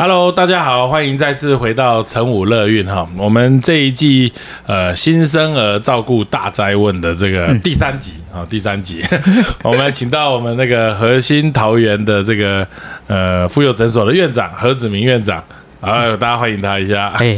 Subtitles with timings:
[0.00, 3.04] Hello，大家好，欢迎再次回到晨武乐运哈。
[3.16, 4.32] 我们这一季
[4.64, 9.02] 呃新生儿照顾大灾问的这个第三集啊，第三集，
[9.64, 12.64] 我们请到我们那个核心桃园的这个
[13.08, 15.42] 呃妇幼诊所的院长何子明院长，
[15.80, 17.08] 啊，大家欢迎他一下。
[17.16, 17.36] 哎，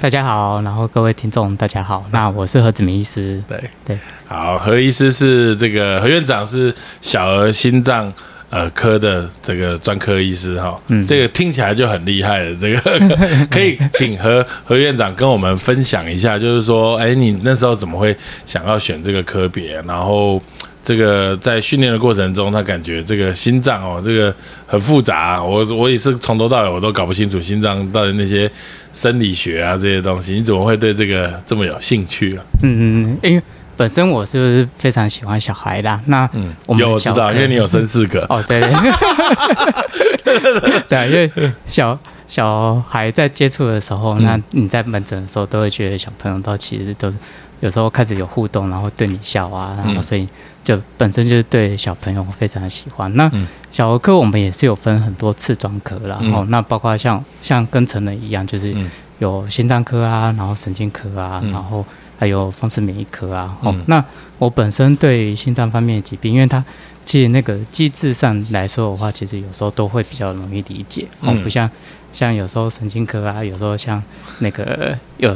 [0.00, 3.42] 大家好，然后各位听众大家好， 那我是何子明医师。
[3.46, 8.10] 对对，好，何医师是这个何院长是小儿心脏。
[8.50, 12.56] 呃，科的这个专科医师哈，嗯，这个听起来就很厉害了。
[12.56, 12.80] 这个
[13.50, 18.16] 可以请何何院长跟我们分享一下，就是说，哎，你那时候怎么会
[18.46, 19.74] 想要选这个科别？
[19.86, 20.42] 然后
[20.82, 24.34] 这个在训练的过程中，他感觉这个心脏哦，这个
[24.66, 25.44] 很复杂。
[25.44, 28.50] 我 我也是从头到尾我都搞不清楚心脏到底那些
[28.94, 32.42] 生理学啊这些东西，你怎么会对这个这么有兴趣啊？
[32.62, 33.42] 嗯嗯，因为。
[33.78, 38.26] 本身我是非常喜欢小孩的，那嗯，有我知道，因为你有生四个。
[38.28, 38.60] 哦，对，
[40.88, 41.30] 对，因为
[41.68, 47.16] 小小孩在接触的时候，那你在门诊的时候都会觉得小朋友都其实都是
[47.60, 50.26] 有时候开始有互动，然后对你笑啊，然后所以
[50.64, 53.08] 就本身就是对小朋友非常的喜欢。
[53.14, 53.30] 那
[53.70, 58.74] 小儿科我们也是有分很多次专科，然后那包括像像跟成人一样，就是
[59.20, 61.86] 有心脏科啊，然后神经科啊，然后。
[62.18, 64.04] 还有风湿免疫科啊，哦，那
[64.38, 66.62] 我本身对心脏方面的疾病，因为它
[67.02, 71.70] 其实那个机制上来说的话，其实有时候都会比较容易理解，哦，不像
[72.12, 74.02] 像有时候神经科啊，有时候像
[74.40, 75.34] 那个有。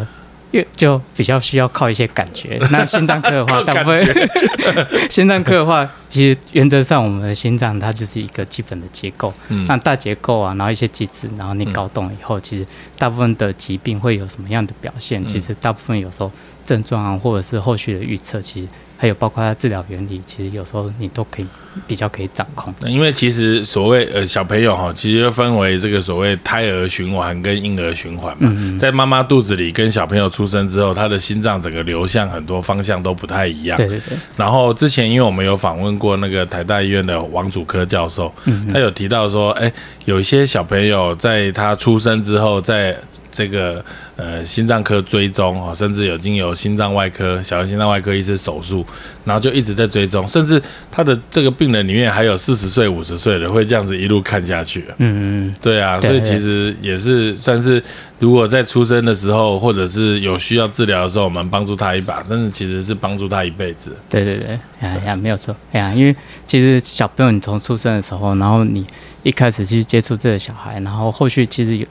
[0.52, 2.58] 就就比较需要靠一些感觉。
[2.70, 4.28] 那心脏科的话，大部分
[5.10, 9.32] 心脏科的话，其实原则上我们的心脏它就是一个基本的结构。
[9.48, 9.66] 嗯。
[9.66, 12.66] 那大结构啊，然后一些机制，然后你搞懂了以后，其实
[12.98, 15.24] 大部分的疾病会有什么样的表现？
[15.26, 16.30] 其实大部分有时候
[16.64, 18.68] 症状啊，或者是后续的预测，其实。
[19.02, 21.46] 还有包括它治疗原理，其实有时候你都可以
[21.88, 22.72] 比较可以掌控。
[22.86, 28.78] 因为其实所谓呃小朋友哈，其实分为这个所谓胎儿循环跟婴儿循环嘛。
[28.78, 33.76] 在妈妈肚子里跟小朋友出生之后，他的心脏整个流向很多方向都不太一样。
[33.76, 34.16] 对对对。
[34.36, 39.72] 然后之前因为我们有访问过那个台大医院的王祖科教授，嗯他有提到说，哎，
[40.04, 42.96] 有一些小朋友在他出生之后，在
[43.32, 43.84] 这个
[44.22, 48.84] 呃心脏科追踪哦，甚至有经由心脏外科小儿心脏外科医师手术，
[49.24, 54.84] 然后就一直在追踪，甚至他的这个病人里面还有四十岁、五十岁的会这样子一路看下去。
[54.98, 57.82] 嗯嗯，对啊，所以其实也是算是，
[58.20, 63.96] 如果在出生的时候或者是有需要治疗的时候，我们帮助他一把，甚至其实是帮助他一辈子。
[64.08, 66.14] 对对对，哎呀，没有错，哎呀，因为
[66.46, 68.86] 其实小朋友你从出生的时候，然后你
[69.22, 71.86] 一开始去接触这个小孩，然后后续其实有。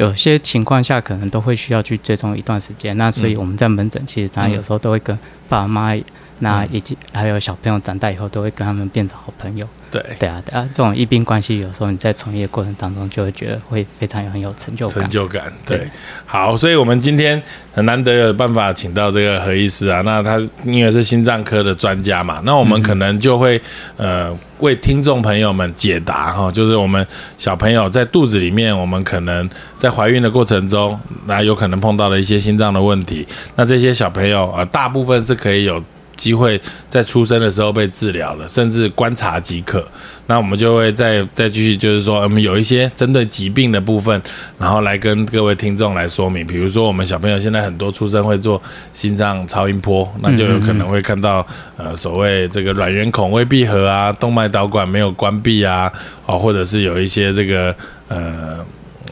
[0.00, 5.16] 有些情况下可能都会需要去追踪一段时间，那所以我们在门诊其实常常有时候都会跟
[5.46, 5.94] 爸妈，
[6.40, 9.66] 那以及还有小朋友长大以后都会跟他们变成好朋友。
[9.90, 15.00] 对对啊对啊，这种医病关系有时候你在从业过程当中就会觉得会非常有很有成就感。
[15.00, 15.88] 成就感对。
[16.26, 17.40] 好，所以我们今天
[17.74, 23.60] 很难得有办法请到这个何医师啊，那他因为是心脏科的专家嘛，那我们可能就会
[23.96, 27.04] 呃为听众朋友们解答哈，就是我们
[27.36, 35.82] 小朋友在肚子里面，我们可能在怀孕的过程中，那有可能碰到了一些心脏的问题，那这些小朋友啊，大部分是可以有。
[36.20, 39.82] 机会在出生的时候被治疗了，甚至观察即可。
[40.26, 44.22] 那我们就会再再继续，就是说，我们有一些针对疾病的部分，
[44.58, 46.46] 然后来跟各位听众来说明。
[46.46, 48.60] 比如说，我们小朋友现在很多出生会做
[48.92, 51.44] 心脏超音波，那就有可能会看到
[51.78, 55.90] 呃所谓这个卵圆孔未闭合啊，动脉导管没有关闭啊，
[56.26, 57.74] 哦，或者是有一些这个
[58.08, 58.64] 呃。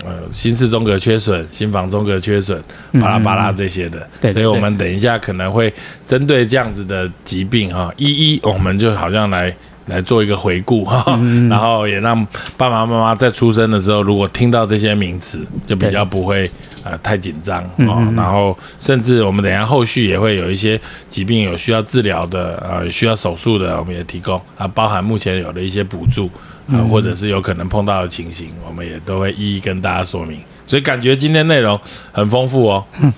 [0.04, 2.62] 呃，心室中隔缺损、心房中隔缺损、
[3.00, 5.72] 巴拉巴拉这些的，所以我们等一下可能会
[6.06, 9.54] 针对这样子的疾病哈，一一我们就好像来
[9.86, 11.04] 来做一个回顾哈，
[11.48, 12.24] 然后也让
[12.56, 16.50] 爸爸妈妈在出生的时候，如果听到这些名词，就比较不会
[16.84, 26.30] 呃太紧张哦，然后甚至我们等下后续也会有一些疾病有需要治疗的呃需要手术的，我们也提供啊，包含目前有的一些补助。
[26.70, 30.38] 啊，或者是有可能碰到的情形，我们也都会一一跟大家说明。
[30.66, 31.80] 所以感觉今天内容
[32.12, 32.84] 很丰富哦。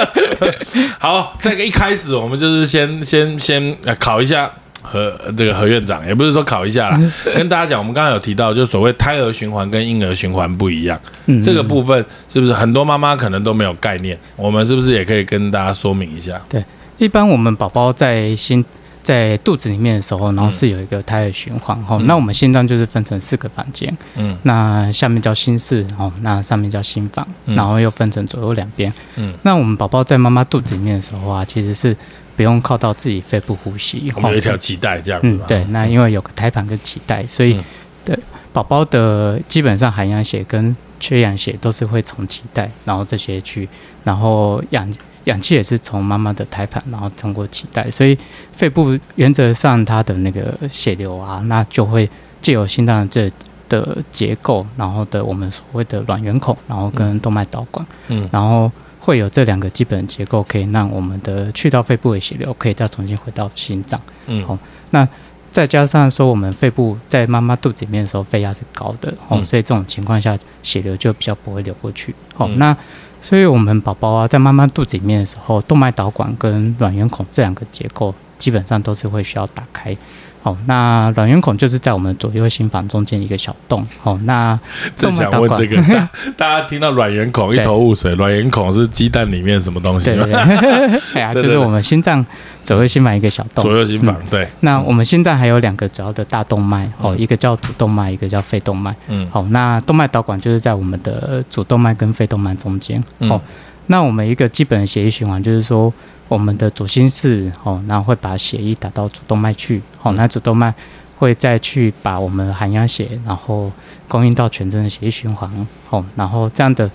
[1.00, 4.50] 好，这个一开始我们就是先先先考一下
[4.82, 7.00] 何这个何院长，也不是说考一下啦，
[7.34, 11.00] 跟大家讲，我们刚刚有提到，就所谓胎儿循环跟婴儿循环不一样，
[11.42, 14.18] 这个部分是不是很多妈妈可能都没有概念？
[14.36, 16.38] 我们是不是也可以跟大家说明一下？
[16.50, 16.62] 对，
[16.98, 18.62] 一般我们宝宝在心。
[19.04, 21.96] 在肚子里面的时候，然后是有一个胎儿循环哈。
[22.04, 29.34] 那我们心脏就是分成四个房间，嗯，那下面叫心室哦，那上面叫心房，然后又分成左右两边，嗯。
[29.42, 31.94] 那我们宝宝在妈妈肚子里面的时候啊，其实是
[32.34, 35.28] 不用靠到自己肺部呼吸，我们有一条脐带这样子。
[35.28, 35.62] 嗯，对。
[35.66, 37.60] 那因为有个胎盘跟脐带，所以
[38.04, 38.18] 对
[38.52, 43.68] 宝宝的基本上含氧血跟缺氧血都是会从脐带，然后这些去，
[44.02, 44.90] 然后氧
[45.24, 48.16] 氧气也是从妈妈的胎盘，然后通过脐带，所以
[48.52, 52.08] 肺部原则上它的那个血流啊，那就会
[52.40, 53.30] 借由心脏这
[53.68, 64.00] 的结构，然后的我们所谓的卵圆孔，然后跟动脉导管，嗯然后会有这两个基本结构，可以让我们的去到肺部的血流可以再重新回到心脏。
[64.26, 64.58] 嗯好
[64.90, 65.08] 那
[65.50, 72.14] 再加上说，我们肺部在妈妈肚子里面的时候，肺压是高的哦，嗯所以这种情况下，血流就比较不会流过去。
[72.34, 72.76] 好，嗯那
[73.24, 79.96] 所以我们宝宝啊，在妈妈肚子里面的时候，动脉导管跟卵圆孔这两个结构基本上都是会需要打开。
[80.42, 83.82] 好，那卵圆孔就是在我们左右心房中间一个小洞。
[83.98, 84.60] 好，那
[84.94, 90.26] 正想问这个，大大家听到卵圆孔一头雾水，卵圆孔是 鸡蛋里面什么东西吗？
[90.26, 92.22] 对对对，哎呀， 就是我们心脏
[92.64, 93.62] 左右心房一个小洞。
[93.62, 98.94] 左右心房，对，那我们现在还有两个主要的大动脉，哦，一个叫主动脉，一个叫肺动脉。
[99.08, 103.02] 嗯好，那动脉导管就是在我们的主动脉跟肺动脉中间。
[103.18, 103.40] 嗯哦，
[103.86, 105.92] 那我们一个基本的血液循环就是说，
[106.28, 109.78] 我们的主心室哦，然后会把血液打到主动脉去。
[110.02, 110.74] 哦，嗯那主动脉
[111.16, 113.70] 会再去把我们的含氧血，然后
[114.08, 115.50] 供应到全身的血液循环。
[115.90, 116.90] 哦，然后这样的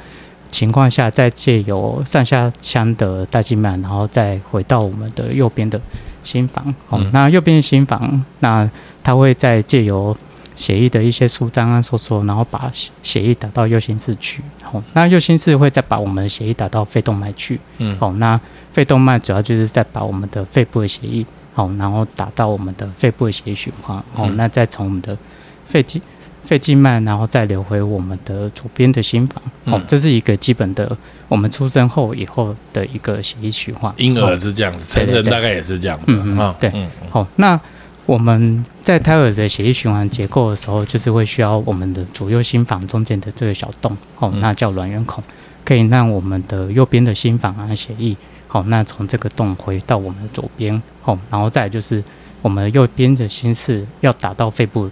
[0.49, 5.79] 情况下，再借由上下腔的大静脉，然后再回到我们的右边的
[6.23, 6.73] 心房。
[6.89, 8.69] 哦，嗯那右边的心房，那
[9.03, 10.15] 它会再借由
[10.55, 14.41] 血液的一些舒张啊、收缩，然后把血血液打到右心室去。
[14.71, 17.59] 哦，那右心室会再把我们的血液打到肺动脉去。
[17.77, 18.39] 嗯哦，那
[18.71, 21.25] 肺动脉主要就是在把我们的肺部的血液，
[21.55, 23.97] 哦，然后打到我们的肺部的血液循环。
[24.15, 25.17] 哦，嗯那再从我们的
[25.65, 26.01] 肺静
[26.43, 29.43] 肺静脉，然后再流回我们的左边的心房。
[29.65, 30.97] 哦嗯，这是一个基本的
[31.27, 33.93] 我们出生后以后的一个血液循环。
[33.97, 36.55] 婴儿哦是这样子，成人大概也是这样子嗯嗯啊。
[36.59, 37.59] 对嗯好，那
[38.05, 45.23] 我们在胎儿的血液循环结构的时候，就是会需要我们的左右心房中间的这个小洞，哦，嗯那叫卵圆孔，
[45.63, 48.15] 可以让我们的右边的心房啊血液，
[48.47, 52.03] 好，那从这个洞回到我们的左边，好，然后再就是
[52.41, 54.89] 我们右边的心室要打到肺部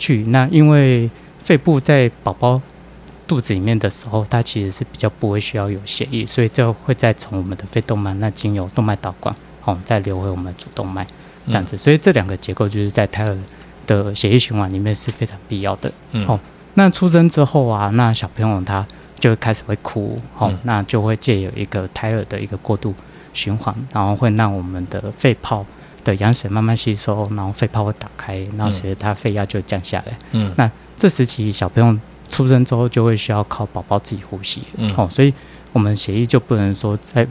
[0.00, 1.08] 去，那因为
[1.38, 2.60] 肺部在宝宝
[3.28, 11.06] 肚子里面的时候，它其实是比较不会需要有血液，所以这会再从我们的肺动脉，那经由动脉导管，好，再流回我们主动脉。
[11.46, 13.36] 这样子，所以这两个结构就是在胎儿
[13.86, 15.92] 的血液循环里面是非常必要的。
[16.12, 16.38] 嗯哦
[16.74, 18.86] 那出生之后啊，那小朋友他
[19.18, 22.94] 就会开始会哭，哦，嗯那就会借有一个胎儿的一个过度
[23.32, 25.66] 循环，然后会让我们的肺泡
[26.04, 30.18] 的羊水慢慢吸收，然后肺泡会打开，然后随着它肺压就降下来。
[30.32, 30.52] 嗯。
[30.56, 31.98] 那这时期小朋友
[32.28, 34.94] 出生之后就会需要靠宝宝自己呼吸，嗯。
[34.96, 35.32] 哦，所以
[35.72, 37.26] 我们血液就不能说再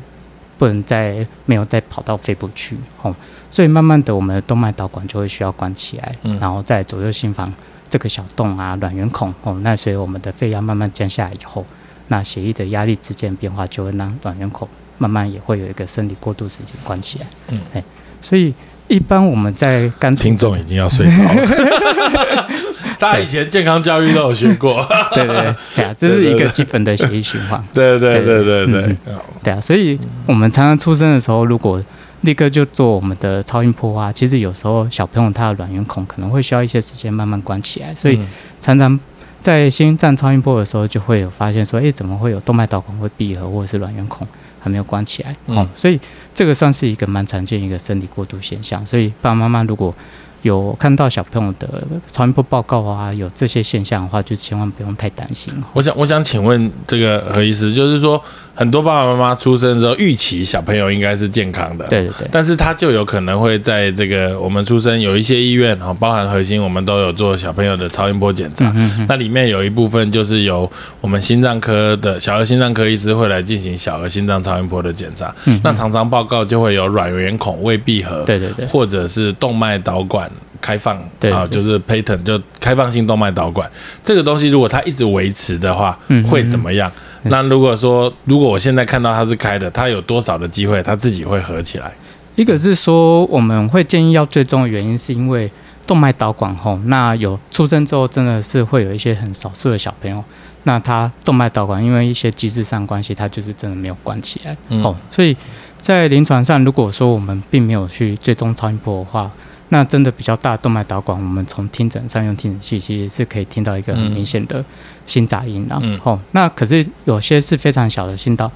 [0.58, 3.16] 不能再没有再跑到肺部去，哦，
[3.50, 6.38] 所以慢慢的我们的动脉导管就会需要关起来，嗯。
[6.40, 7.54] 然后在左右心房
[7.90, 11.66] 这个小洞啊卵圆孔，哦，那所以我们的肺压慢慢降下来以后，
[12.10, 14.68] 那血液的压力之间的变化就会让卵圆孔
[14.98, 17.84] 慢慢也会有一个生理过渡时间关起来，嗯，哎，
[18.22, 18.54] 所以
[18.88, 22.50] 一般我们在肝听众已经要睡着了。
[23.00, 24.86] 大家以前健康教育都有学过。
[25.14, 25.36] 对对
[25.76, 27.64] 对，啊，这是一个基本的血液循环。
[27.74, 29.16] 对对对对对嗯对。
[29.44, 31.82] 对啊，所以我们常常出生的时候，如果
[32.22, 38.28] 立刻就做我们的超音波啊，其实有时候小朋友他的卵圆孔可能会需要一些时间慢慢关起来，所以嗯
[38.60, 39.00] 常常
[39.40, 44.28] 在心脏超音波的时候就会有发现说，哎，怎么会有动脉导管会闭合，或者是卵圆孔
[44.60, 45.36] 还没有关起来？
[45.48, 46.00] 嗯哦，所以
[46.34, 48.86] 这个算是一个蛮常见一个生理过度现象。
[48.86, 49.94] 所以爸爸妈妈如果
[50.42, 51.68] 有看到小朋友的
[52.12, 55.54] 超音波报告啊，有这些现象的话，就千万不用太担心。
[55.74, 58.22] 我想，我想请问这个何医师，就是说，
[58.56, 68.66] 很多爸爸妈妈出生之后预期小朋友应该是健康的，对对对，但是他就有可能会在这个我们出生有一些医院哈，包含核心，我们都有做小朋友的超音波检查。
[68.76, 70.70] 嗯嗯那里面有一部分就是由
[71.02, 75.34] 我们心脏科的小儿心脏科医师会来进行小儿心脏超音波的检查。
[75.46, 80.29] 嗯那常常报告就会有卵圆孔未闭合，对对对或者是动脉导管
[80.60, 81.32] 开放，啊，对。
[81.32, 83.70] 对就是 patent 就开放性动脉导管。
[84.04, 86.92] 这个东西，如果它一直维持的话，嗯会怎么样？
[87.24, 91.92] 那如果说，如果我现在看到它是开的，它有多少的机会它自己会合起来？
[92.36, 95.52] 一个是说我们会建议要追踪的原因，是因为
[95.86, 100.24] 动脉导管后，那有出生之后真的是会有一些很少数的小朋友，
[100.64, 105.36] 那他动脉导管因为一些机制上关系，他就是真的没有关起来、嗯哦，所以
[105.82, 109.30] 在临床上，如果说我们并没有去追踪超音波的话，
[109.70, 114.64] 那真的比较大的动脉导管，我们从听诊上用听诊器，其实是可以听到一个很明显的
[115.06, 115.80] 心杂音啊。
[115.82, 118.52] 嗯哦，那可是有些是非常小的心导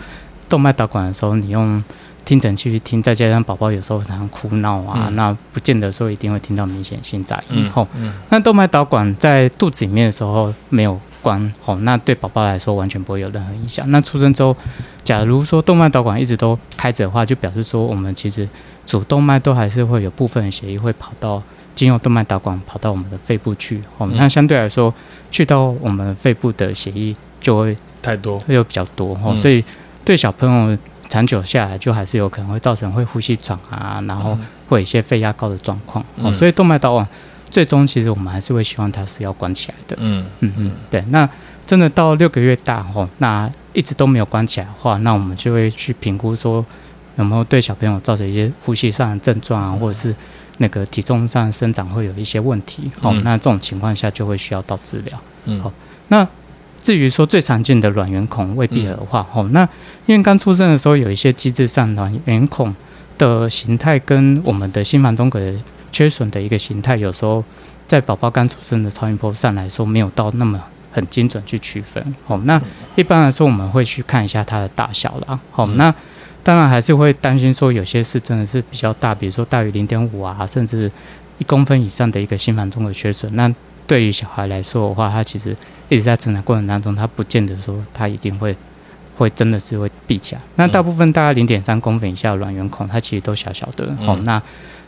[0.50, 1.84] 动脉导管的时候，你用
[2.26, 7.64] 听诊器去听，再加上宝宝有时候常常哭闹啊，嗯那不见得说一定会听到明显心杂音。
[7.66, 13.90] 嗯吼、嗯那动脉导管在肚子里面的时候没有关，吼，那对宝宝来说完全不会有任何影响。
[13.92, 14.56] 那出生之后，
[15.04, 18.48] 假如说动脉导管一直都开着的话，就表示说我们其实
[18.86, 21.42] 主动脉都还是会有部分的血液会跑到
[21.76, 24.94] 经由动脉导管跑到我们的肺部去，哦，那相对来说
[25.32, 29.64] 去到我们肺部的血液就会太多，会有比较多，哦，所以
[30.06, 30.78] 对小朋友
[31.10, 34.38] 长久下来就还是有可能会造成会呼吸喘啊，然后
[34.68, 37.08] 会有一些肺压高的状况，哦，所以动脉导管。
[37.50, 39.96] 最终，其实我们还是会希望它是要关起来的。
[40.00, 41.00] 嗯嗯嗯，对。
[41.10, 41.30] 那
[41.68, 46.66] 真的到六个月大吼，那一直都没有关起来的话，那我们就会去评估说
[47.18, 50.16] 有没有对小朋友造成一些呼吸上的症状啊，或者是
[50.58, 52.92] 那个体重上生长会有一些问题。
[53.00, 55.20] 好，那这种情况下就会需要到治疗。
[55.46, 55.72] 嗯，好。
[56.08, 56.28] 那
[56.82, 59.68] 至于说最常见的卵圆孔未闭合的话，吼，那
[60.06, 62.76] 因为刚出生的时候有一些机制上卵圆孔
[63.18, 65.40] 的形态跟我们的心房中隔。
[65.94, 67.44] 缺损的一个形态，有时候
[67.86, 70.60] 在宝宝刚出生的超音波上来说，没有到那么
[70.92, 72.04] 很精准去区分。
[72.26, 72.60] 好，那
[72.96, 75.40] 一般来说，我们会去看一下它的大小了。
[75.52, 75.94] 好，那
[76.44, 80.92] 当然还是会担心说，有些是真的是比较大，比如说大于零点五啊，甚至
[81.38, 83.34] 一公分以上的一个心房中的缺损。
[83.36, 83.54] 那
[83.88, 85.56] 对于小孩来说的话，他其实
[85.90, 88.56] 一直在成长过程当中，他不见得说他一定会
[89.16, 90.42] 会真的是会闭起来。
[90.56, 93.86] 那大部分大概零点三公分以下的卵圆孔，它其实都小小的。
[94.06, 94.42] 哦，那。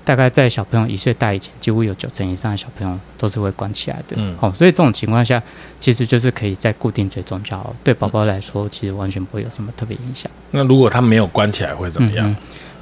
[0.06, 4.16] 大概在小朋友一岁大以前，几乎有九成以上的小朋友都是会关起来的。
[4.18, 5.42] 嗯，好，所以这种情况下，
[5.80, 7.76] 其实就是可以在固定追踪就好。
[7.84, 10.32] 对宝宝来说，其实完全不会有什么特别影响。
[10.52, 12.34] 那如果他没有关起来会怎么样？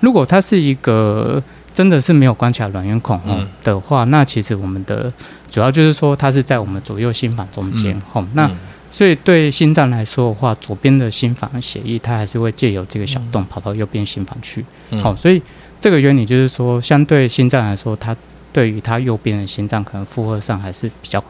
[0.02, 1.42] 如果他是一个
[1.74, 3.20] 真的是没有关起来卵圆孔
[3.62, 5.12] 的话，那其实我们的
[5.50, 7.98] 主要就是说，它是在我们左右心房中间。
[8.12, 8.52] 哦，那
[8.92, 14.66] 所以对心脏来说的话，左边的心房血液它还是会借由这个小洞跑到右边心房去。
[15.02, 15.42] 好，所以。
[15.84, 18.16] 这个原理就是说，相对心脏来说，它
[18.54, 21.22] 对于它右边的心脏可能负荷上还是比较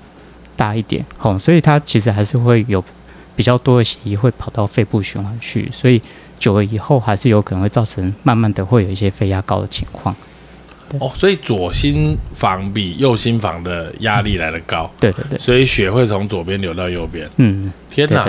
[0.55, 2.85] 大一点，吼，所以它其实还是会有
[3.35, 5.99] 比较多的血液会跑到肺部循环去，所以
[6.37, 10.15] 久了以后还是有可能会造成慢慢的会有一些肺压高的情况。
[10.99, 17.27] 哦，所以左心房比右心房的压力来的高，对对对，所以血会从左边流到右边。
[17.37, 18.23] 嗯，天哪！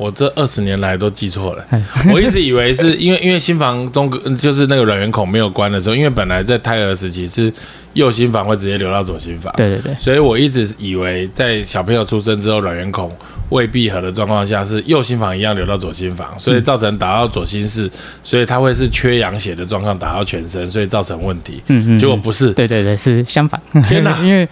[0.00, 1.66] 我这二十年来都记错了，
[2.10, 7.52] 我一直以为是因为因为心房中就是那个卵圆孔没有关的时候，因为本来在胎儿时期是
[7.92, 13.14] 右心房会直接流到左心房，对对对，所以我一直以为在小朋友出生之后卵圆孔
[13.50, 17.90] 未闭合的状况下是右心房一样流到左心房，所以造成打到左心室，
[18.22, 21.60] 所以它会是缺氧血的状况打到全身，所以造成问题。
[21.66, 23.60] 嗯嗯，结果不是，对对对，是相反。
[23.84, 24.48] 天哪， 因为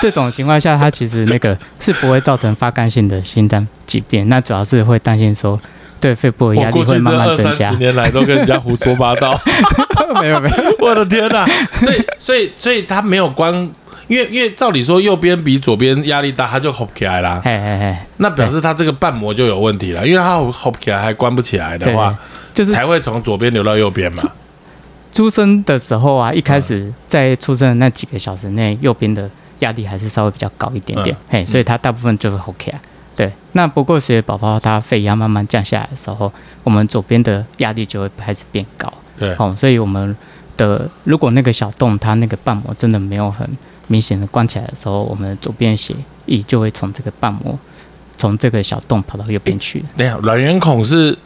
[0.00, 3.66] 这种情况下它其实那个是不会造成发干性的心脏。
[3.92, 5.60] 疾病，那主要是会担心说，
[6.00, 7.70] 对肺部的压力会慢慢增加。
[7.70, 9.38] 十年来都跟人家胡说八道，
[10.22, 11.46] 没有没有，我的天哪！
[11.76, 13.52] 所以所以所以他没有关，
[14.08, 17.42] 因为因为照理说右边比左边压力大，他就 hold 起来啦。
[17.44, 22.16] 嘿嘿嘿，那表示他这个瓣膜就有问题了，因为他 hold 起来还关不起来的话，
[22.54, 24.22] 就是才会从左边流到右边嘛。
[25.12, 32.80] 出生的时候啊，一开始在出生的那几个小时内，右边的压力还是稍微比较高一点点，嘿，所以他大部分就是 hold 起来。
[33.14, 36.32] 对，那不过随着宝宝他肺压慢慢降下来的时候，
[36.64, 38.90] 我们左边的压力就会开始变高。
[39.18, 40.16] 对，哦，所以我们
[40.56, 43.46] 的如果那个小洞它那个瓣膜真的没有很
[43.88, 47.58] 明显的关起来的时候，我们左边血液就会从这个瓣膜
[48.16, 49.84] 从这个小洞跑到右边去。
[49.96, 51.16] 对呀，卵圆孔是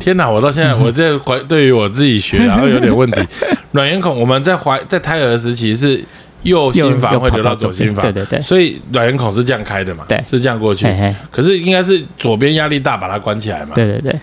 [0.00, 0.28] 天哪！
[0.28, 3.24] 我到现在我在怀对于我自己学然后有点问题。
[3.70, 6.04] 卵圆孔我们在怀在胎儿时期是。
[6.46, 10.04] 右心房会流到左心房，对对对，所以卵圆孔是这样开的嘛？
[10.08, 10.86] 对，是这样过去。
[11.30, 13.74] 可是应该是左边压力大，把它关起来嘛？
[13.74, 14.18] 对对对。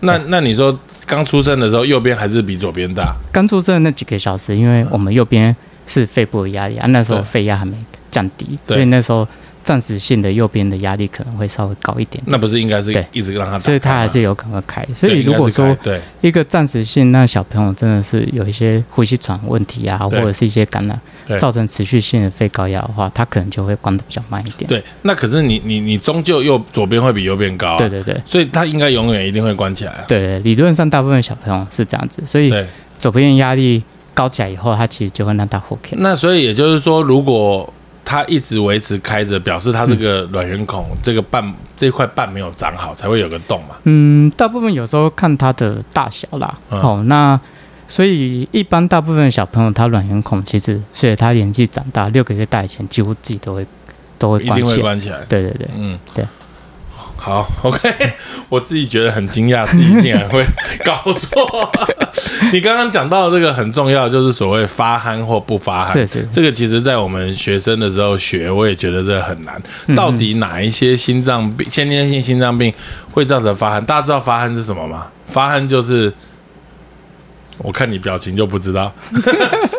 [0.00, 0.76] 那那你说
[1.06, 3.14] 刚出生的时候，右边还是比左边大？
[3.32, 5.54] 刚出生的那几个小时，因为我们右边
[5.86, 7.76] 是肺部的压力啊，那时候肺压还没
[8.10, 9.26] 降低，所以那时候。
[9.64, 14.86] 暂时性的右边的压力可能会稍微高一点，那不是应该是一直让他，所以他还是有可能开。
[14.94, 16.00] 所以如果说对。
[16.20, 24.68] 一个暂时性，那小朋友真的是有一些呼吸喘问题啊，或者是一些感染，造成持续性的肺高压的话，他可能就会关的比较慢一点。
[24.68, 30.04] 对，那可是你你你终究右左边会比右边高，对对对，所以他应该永远一定会关起来。
[30.08, 32.52] 对，理论上大部分小朋友是这样子，所以
[32.98, 33.82] 左边压力
[34.14, 35.94] 高起来以后，它其实就会让他呼吸。
[35.98, 37.70] 那所以也就是说，如果
[38.04, 43.76] 它一直维持开着，表示它这个卵圆孔这个瓣这块瓣没有长好，才会有个洞嘛。
[43.84, 46.58] 嗯，大部分有时候看它的大小啦。
[46.68, 47.40] 好，那
[47.88, 53.66] 所以一般大部分小朋友，他卵圆孔其实随着他年纪长大，六个月大以前，几乎自己都会
[54.18, 55.24] 都会一定会关起来。
[55.28, 56.24] 对对对，嗯，对。
[57.24, 57.88] 好，OK，
[58.50, 60.44] 我自己觉得很惊讶， 自己竟然会
[60.84, 61.72] 搞错。
[62.52, 65.94] 你刚刚讲到这个很重要，就是所谓发汗或不发汗。
[65.94, 69.58] 是是这个其实在我们学生的时候学，我也觉得这很难。
[69.96, 72.70] 到底哪一些心脏病、先天性心脏病
[73.12, 73.82] 会造成发汗？
[73.82, 75.06] 大家知道发汗是什么吗？
[75.24, 76.12] 发汗就是，
[77.56, 78.92] 我看你表情就不知道。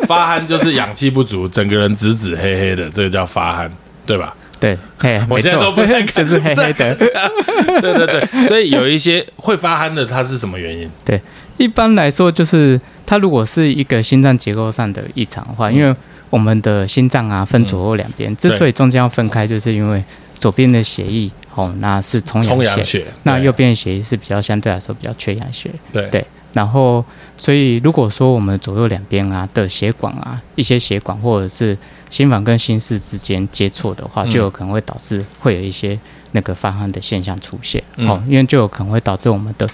[0.07, 3.71] 发汗就是氧气不足，整个人紫紫黑黑的，这个叫发汗，
[4.03, 4.35] 对吧？
[4.59, 6.95] 对，嘿， 我现在都不太敢 就是黑黑的。
[7.81, 10.89] 对对对，所以有一些会发汗的，它是什么原因？
[11.03, 11.19] 对，
[11.57, 15.95] 一般来说就是它如果是一个心脏结构上的异常的话，因为
[16.29, 20.03] 我们的心脏啊分左右两边，之所以中间要分开，就是因为
[20.39, 25.69] 左边的血液哦，那是充氧血，充氧血，那右边的血液是比较相对来说比较缺氧血。
[25.91, 27.03] 对对然后，
[27.35, 31.77] 所以如果说我们左右两边啊的血管啊，一些血管或者是
[32.09, 35.99] 心房跟心室之间接触的话，嗯就有可能会导致会有一些
[36.31, 37.83] 那个发汗的现象出现。
[37.97, 39.67] 嗯哦，因为就有可能会导致我们的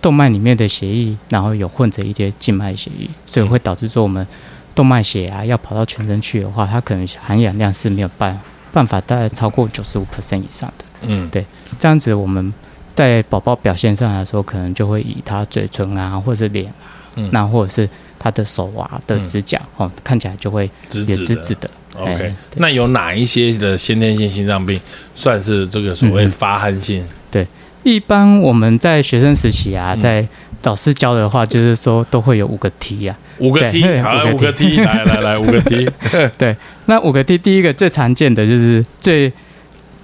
[0.00, 4.24] 动脉里面的血液，然后有混着一些静脉血液，所以会导致说我们
[4.76, 8.40] 动脉血啊要跑到全身去的话，它可能含氧量是没有办
[8.72, 10.84] 办法大概超过九十五 percent 以上的。
[11.02, 11.44] 嗯对
[11.80, 12.54] 这样子我们
[12.98, 16.74] 在宝宝表现上来说，可能就会以他嘴唇啊，或者是脸啊，
[17.14, 17.30] 嗯。
[17.32, 17.88] 那或者是
[18.18, 21.24] 他的手啊的指甲、哦，看起来就会也直直的。
[21.24, 21.70] 直直的。
[21.96, 24.80] OK，那有哪一些的先天性心脏病
[25.14, 27.04] 算是这个所谓嗯发汗性？
[27.30, 27.46] 对。
[27.84, 30.00] 一般我们在学生时期啊，嗯。
[30.00, 30.26] 在
[30.64, 33.16] 老师教的话，就是说都会有五个 T 啊。
[33.38, 33.84] 五个 T，
[34.32, 35.88] 五个 T，来来来，五个 T，
[36.36, 36.56] 对。
[36.86, 39.32] 那五个 T 第一个最常见的就是最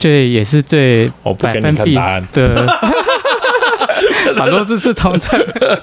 [0.05, 1.95] 最也是最百分比。
[1.95, 2.69] 的。
[4.37, 5.39] 法洛斯是从这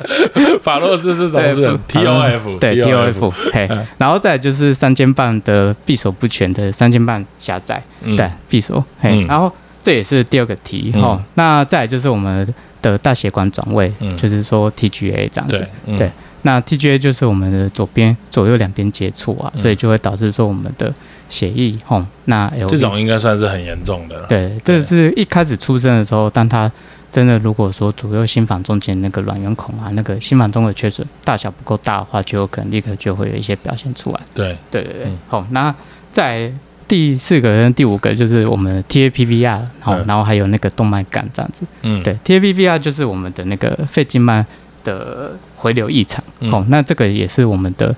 [0.62, 3.66] 法洛斯是总对是 T O F，对 T O F 嘿。
[3.68, 8.16] 嗯，然后再来就是三尖瓣的闭锁不全的三尖瓣狭窄，嗯。
[8.16, 9.10] 对闭锁，嘿。
[9.12, 9.52] 嗯，然后
[9.82, 11.02] 这也是第二个题嗯。
[11.02, 11.24] 哦。
[11.34, 12.48] 那再来就是我们
[12.80, 16.12] 的大血管转位嗯，就是说 T G A 这样子对。
[16.44, 19.58] 那 T G A 就是我们的左边左右两边接触啊，嗯。
[19.58, 20.94] 所以就会导致说我们的
[21.32, 24.28] 血液吼，那这种应该算是很严重的了。
[24.28, 26.70] 对，这是一开始出生的时候，当他
[27.10, 34.20] 真的如果说左右心房中间那个卵圆孔啊，那个心房中的缺损大小不够大的话，就有可能立刻就会有一些表现出来。
[34.36, 35.74] 对，对对对嗯，好、那
[36.12, 36.52] 在
[36.86, 41.66] 第四个跟第五个就是我们的 TAPVR，好、嗯然后还有那个动脉干这样子。
[41.84, 44.46] 嗯，对，TAPVR 就是我们的那个肺静脉
[44.84, 46.22] 的回流异常。
[46.42, 47.96] 嗯好、那这个也是我们的。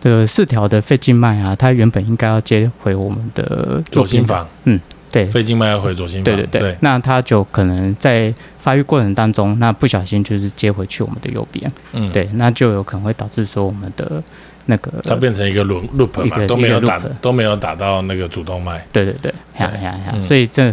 [0.00, 6.24] 的四条的肺静脉啊，它原本应该要接回我们的左心房，嗯，对，肺静脉要回左心房。
[6.24, 14.22] 对对对，对，那它就可能在发育过程当中，那不小心就是接回去我们的右边，嗯，对，那就有可能会导致说我们的
[14.66, 18.82] 那个，它变成一个 loop loop 嘛，一个一个都没有打都没有打到那个主动脉。
[18.92, 20.22] 对对对，呀对呀呀，嗯。
[20.22, 20.72] 所以这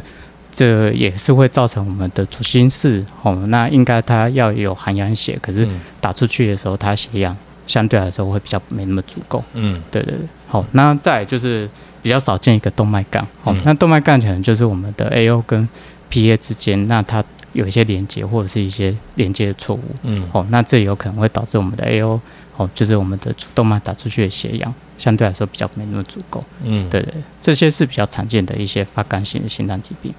[0.51, 5.81] 这也是会造成我们的主心室哦，那应该它要有含氧血，可是嗯。
[5.99, 7.35] 打出去的时候，它血氧
[7.67, 9.43] 相对来说会比较没那么足够。
[9.53, 9.79] 嗯。
[9.91, 11.69] 对对对，好，那再来就是
[12.01, 13.61] 比较少见一个动脉杠，好，嗯。
[13.63, 15.69] 那动脉杠可能就是我们的 AO 跟
[16.09, 20.27] PA 之间，那它有一些连接或者是一些连接的错误，嗯。
[20.31, 22.19] 好，那这有可能会导致我们的 AO，
[22.55, 30.13] 哦，就是我们的主动脉打出去的血氧相对来说比较没那么足够，嗯，对对，对这些是比较常见的一些发肝性的心脏疾病。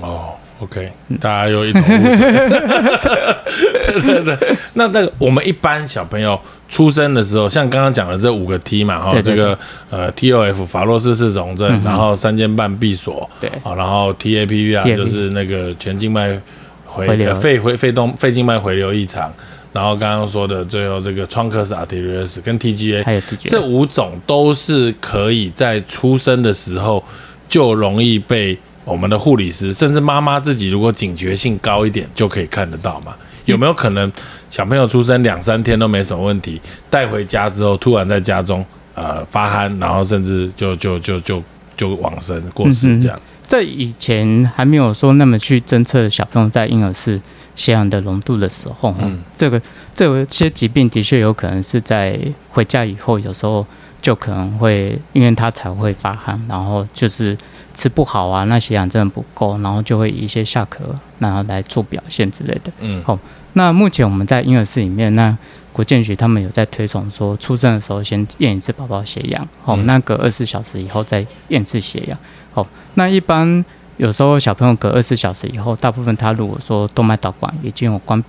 [0.00, 2.32] 哦，OK，大嗯家又一头雾水。
[4.00, 9.58] 对对对，那那个我们一般小朋友出生的时候，像刚刚讲的这五个 T 嘛，哈，这个
[9.90, 13.50] 呃 TOF 法洛氏氏种症，然后三尖瓣闭锁，对。
[13.62, 16.40] 好，然后 TAPV 啊就是那个全静脉
[16.86, 19.32] 回肺回肺动肺静脉回流异常，
[19.72, 27.02] 然后刚刚说的最后这个 truncus arteriosus 跟 TGA 还有 TG，这五种都是可以在出生的时候
[27.48, 33.14] 就容易被我们的护理师，甚至妈妈自己，如果警觉性高一点，就可以看得到嘛？
[33.44, 34.10] 有没有可能
[34.50, 38.64] 小朋友出生两三天都没什么问题，带回家之后突然在家中
[38.94, 41.42] 呃发憨，然后甚至就就就就
[41.76, 43.20] 就往生过世这样？
[43.46, 47.20] 在以前还没有说那么去侦测小朋友在婴儿室
[47.54, 49.60] 血氧的浓度的时候，嗯这个
[49.92, 52.18] 这些疾病的确有可能是在
[52.48, 53.66] 回家以后，有时候
[54.02, 57.38] 就可能会因为他才会发汗，然后就是
[57.72, 60.80] 吃不好啊，那血氧真的不够，然后就会一些下咳，
[61.20, 62.72] 然后来做表现之类的。
[62.80, 63.18] 嗯好
[63.54, 65.36] 那目前我们在婴儿室里面，那
[65.72, 72.18] 国健局他们有在推崇说，出生的时候先验一次宝宝血氧，好、嗯那隔二十四小时以后再验一次血氧，
[72.52, 73.64] 好、那一般
[73.98, 78.22] 有时候小朋友隔二十四小时以后，大部分他如果说动脉导管已经有关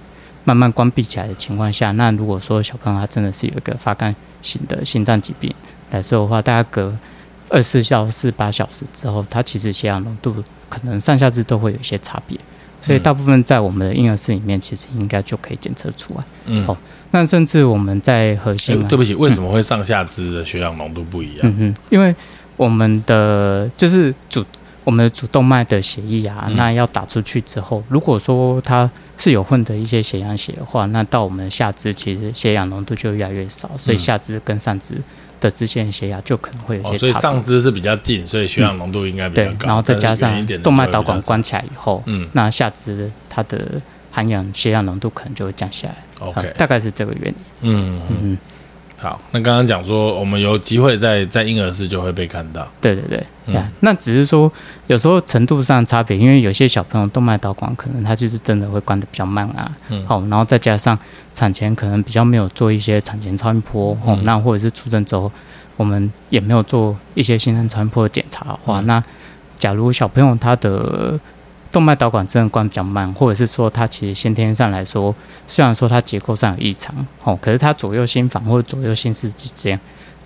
[0.43, 5.51] 慢慢关闭起来的情况下，那如果说小朋友他真的是有一个发肝型的心脏疾病
[5.89, 6.95] 来说的话，大概隔
[7.49, 10.35] 二十四到四十八小时之后，它其实血氧浓度
[10.69, 12.37] 可能上下肢都会有一些差别。
[12.81, 16.23] 所以大部分在我们的婴儿室里面，其实应该就可以检测出来。
[16.47, 16.75] 嗯哦，
[17.11, 21.39] 那甚至我们在核哎心、啊，对不起，为什么会上下肢的血氧浓度不一样？
[21.43, 22.13] 嗯哼，因为
[22.57, 24.43] 我们的就是主
[24.83, 34.95] 我们的主动脉的血液啊，嗯那要打出去之后，如果说它是有混的一些血氧血的话，那到我们的下肢其实血氧浓度就越来越少，所以嗯下肢跟上肢
[35.39, 37.21] 的之间血压就可能会有哦，所以一些差别。
[37.21, 39.67] 上肢是比较近，所以血氧浓度应该比较对，高。
[39.67, 45.95] 然后再加上动脉导管关起来以后，嗯那下肢它的含氧血氧浓度可能就会降下来。
[46.19, 47.35] ，OK，呃大概是这个原理。
[47.61, 48.37] 嗯嗯，嗯，
[49.03, 49.19] 好。
[49.31, 52.67] 那刚刚讲说，我们有机会在在婴儿室就会被看到。
[52.79, 53.03] 对对
[53.45, 54.51] 对，那只是说
[54.87, 60.97] 有时候程度上差别，因为有些小朋友动脉导管可能他就是真的会关的比较慢啊，嗯好，然后再加上
[61.33, 65.29] 产前可能比较没有做一些产前超音波，哦，嗯那或者是出生之后
[65.75, 69.03] 我们也没有做一些新生超音波的检查的话，嗯那
[69.57, 71.19] 假如小朋友他的
[71.73, 75.13] 动脉导管真的关比较慢，或者是说它其实先天上来说，
[75.47, 79.77] 虽然说它结构上有异常，哦，可是它左右心房或者左右心室之间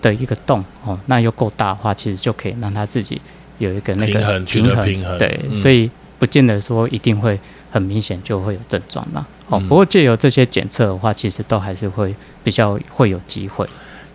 [0.01, 3.21] 的一个洞，哦，那又够大的话，其实就可以让它自己
[3.59, 7.39] 有一个那个平衡平衡对，嗯所以不见得说一定会
[7.71, 9.25] 很明显就会有症状啦。
[9.47, 13.65] 哦，嗯不过借由这些检测的话，其实都还是会比较会有机会。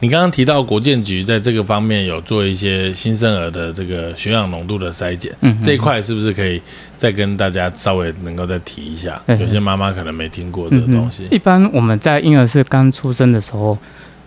[0.03, 6.61] 你刚刚提到国建局在这个方面有做一些新生儿的这个血氧浓度的筛检，嗯，这一块是不是可以
[6.97, 9.23] 再跟大家稍微能够再提一下？
[9.27, 11.29] 嗯有些妈妈可能没听过这个东西。
[11.31, 13.79] 一般我们在婴儿是刚出生的时候，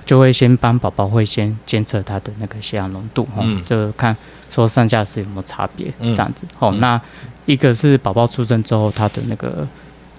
[0.05, 4.15] 就会先帮宝宝会先监测他的那个血氧浓度，哦，嗯就看
[4.49, 6.45] 说上下是有没有差别，嗯这样子。
[6.57, 7.01] 哦，嗯那
[7.45, 9.67] 一个是宝宝出生之后，他的那个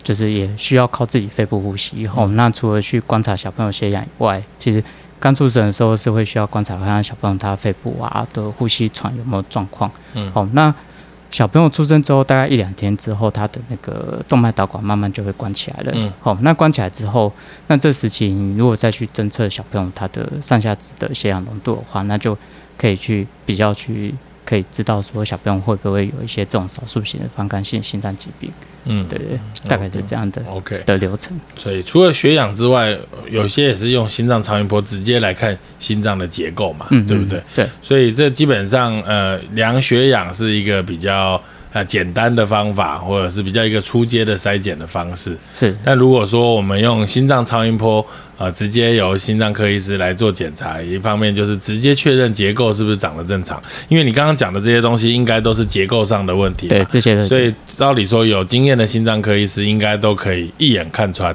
[0.02, 2.06] 就是也需要靠自己肺部呼吸。
[2.08, 4.84] 哦，嗯那除了去观察小朋友血氧以外，其实
[5.18, 9.90] 刚出生的时候是会需要观察看看小朋友他肺部啊的呼吸喘有没有状况。
[10.14, 10.72] 嗯好、那
[11.30, 15.92] 小朋友出生之后，大概一两天之后，他的那个动脉导管慢慢就会关起来了。
[15.94, 17.32] 嗯好、那关起来之后，
[17.66, 22.36] 那这时期你如果再去侦测小朋友他的上下肢的血氧浓度的话，那就
[22.78, 28.50] 可以去比较去可以知道说小朋友会不会有一些这种少数型的放肝性心脏疾病。
[28.86, 30.82] 嗯，对对，大概是这样的 OK。
[30.86, 31.38] 的流程。
[31.56, 32.96] 所以除了血氧之外，
[33.30, 37.44] 有些也是用心脏超音波直接来看心脏的结构嘛，嗯，对不对嗯？？
[37.56, 45.36] 对，所以这基本上呃量血氧是一个比较呃简单的方法，或者是比较一个初阶的筛检的方式。
[45.54, 48.04] 是，但如果说我们用心脏超音波，
[48.38, 61.34] 呃，直接由心脏科医师来做检查，一方面就是直接确认结构是不是长得正常，因为你刚刚讲的这些东西应该都是结构上的问题，对这些的，所以照理说有经验的心脏科医师应该都可以一眼看穿，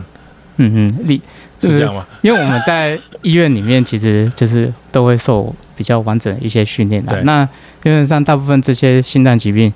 [0.58, 1.20] 嗯嗯，你
[1.60, 2.06] 是这样吗？
[2.22, 7.20] 因为我们在医院里面其实就是都会受比较完整的一些训练的。
[7.24, 9.74] 那基本上大部分这些心脏疾病，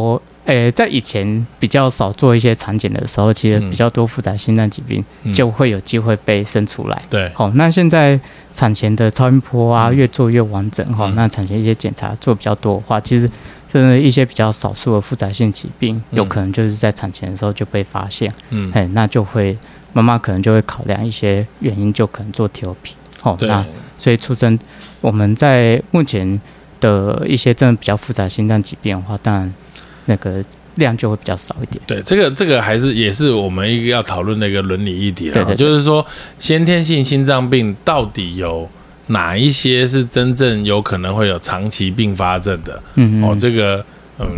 [0.00, 3.70] 我诶、在以前比较少做一些产检的时候，其实嗯。
[3.70, 5.32] 比较多复杂心脏疾病嗯。
[5.32, 7.00] 就会有机会被生出来。
[7.08, 8.18] 对，好，那现在
[8.50, 9.96] 产前的超音波啊，嗯。
[9.96, 11.14] 越做越完整哈、嗯。
[11.14, 13.30] 那产前一些检查做比较多的话，其实
[13.72, 16.16] 真的一些比较少数的复杂性疾病，嗯。
[16.16, 18.32] 有可能就是在产前的时候就被发现。
[18.50, 19.56] 嗯，哎，那就会
[19.92, 22.74] 妈妈可能就会考量一些原因，就可能做 TOP。
[23.22, 23.64] 哦，对，那
[23.96, 24.58] 所以出生
[25.00, 26.40] 我们在目前
[26.80, 29.54] 的一些真的比较复杂心脏疾病的话，当然
[30.06, 30.44] 那个
[30.76, 31.82] 量就会比较少一点。
[31.86, 36.04] 对，这个这个还是也是我们一个要讨论的一个伦理议题了，就是说
[36.38, 38.68] 先天性心脏病到底有
[39.08, 42.82] 哪一些是真正有可能会有长期并发症的？
[42.94, 43.84] 嗯嗯，哦，这个
[44.18, 44.28] 嗯，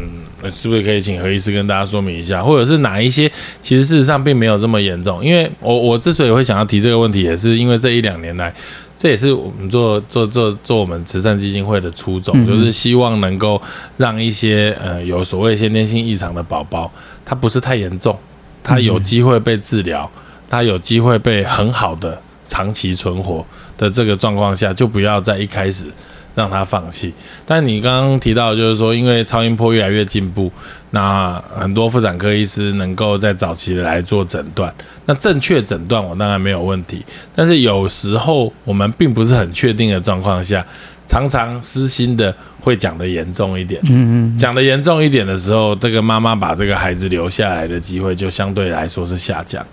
[0.53, 5.25] 是不是可以请何医师跟大家说明一下，或者是哪一些其实事实上并没有这么严重？
[5.25, 8.53] 因为我我之所以会想要提这个问题，也是因为这一两年来，
[8.97, 13.61] 这也是我们做做做做我们慈善基金会的初衷，就是希望能够
[13.97, 16.91] 让一些呃有所谓先天性异常的宝宝，
[17.25, 18.17] 他不是太严重，
[18.63, 20.11] 他有机会被治疗，
[20.49, 23.45] 他有机会被很好的长期存活
[23.77, 25.87] 的这个状况下，就不要在一开始
[26.35, 27.13] 让他放弃。
[27.47, 30.51] 但你刚刚提到，就是说，因为超音波越来越进步，
[30.91, 34.73] 那很多妇产科医师能够在早期来做诊断。
[35.07, 40.65] 那正确诊断我当然没有问题，但是有时候我们并不是很确定的状况下，
[41.07, 43.81] 常常私心的会讲的严重一点。
[43.85, 49.65] 嗯嗯讲的严重一点的时候，这个妈妈把这个孩子留下来的机会就相对来说是下降，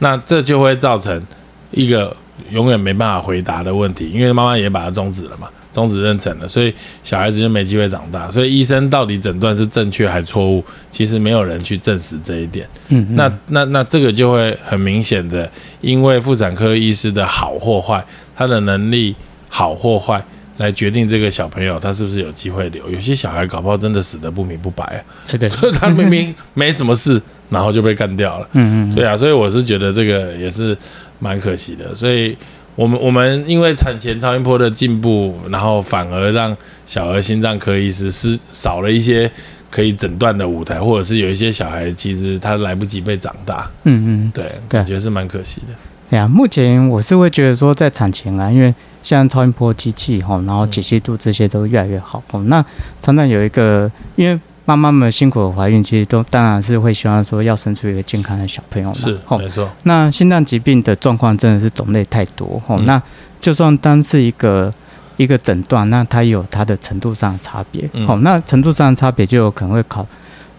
[0.00, 1.22] 那这就会造成
[1.70, 2.16] 一个
[2.50, 6.72] 永远没办法回答的问题，因为妈妈也把它终止了嘛，终止妊娠了，所以
[7.02, 8.30] 小孩子就没机会长大。
[8.30, 12.66] 所以医生到底诊断是正确还错误，其实没有人去证实这一点。
[12.88, 15.50] 嗯嗯，那那那这个就会很明显的，
[15.80, 19.14] 因为妇产科医师的好或坏，他的能力
[19.48, 20.22] 好或坏，
[20.58, 22.90] 来决定这个小朋友他是不是有机会留。
[22.90, 25.00] 有些小孩搞不好真的死得不明不白啊，
[25.30, 28.48] 对对， 他明明没什么事，然后就被干掉了。
[28.52, 30.76] 嗯嗯，对啊，所以我是觉得这个也是
[31.20, 31.94] 蛮可惜的。
[31.94, 32.36] 所以
[32.74, 39.30] 我们我们因为产前超音波的进步，然后反而让小儿心脏科医师是少了一些
[39.70, 43.70] 可以诊断的舞台，或者是有一些小孩其实他来不及被长大。
[43.84, 45.66] 嗯嗯，对，感觉是蛮可惜的。
[46.10, 52.42] 对啊，目前我是会觉得说，在产前啊，因为像超音波机器哈，然后解析度这些都越来越好哦。
[52.48, 52.64] 那
[53.00, 54.40] 常常有一个，因为
[54.76, 58.94] 妈妈们辛苦的怀孕，其实都当然是会希望说要生出一个健康的小朋友嘛。
[58.94, 59.70] 是，没错。
[59.84, 63.02] 那心脏疾病的状况真的是种类太多吼、嗯那
[63.40, 64.72] 就算单是一个
[65.16, 67.88] 一个诊断，那它也有它的程度上的差别。
[67.94, 70.06] 嗯好、那程度上的差别就有可能会考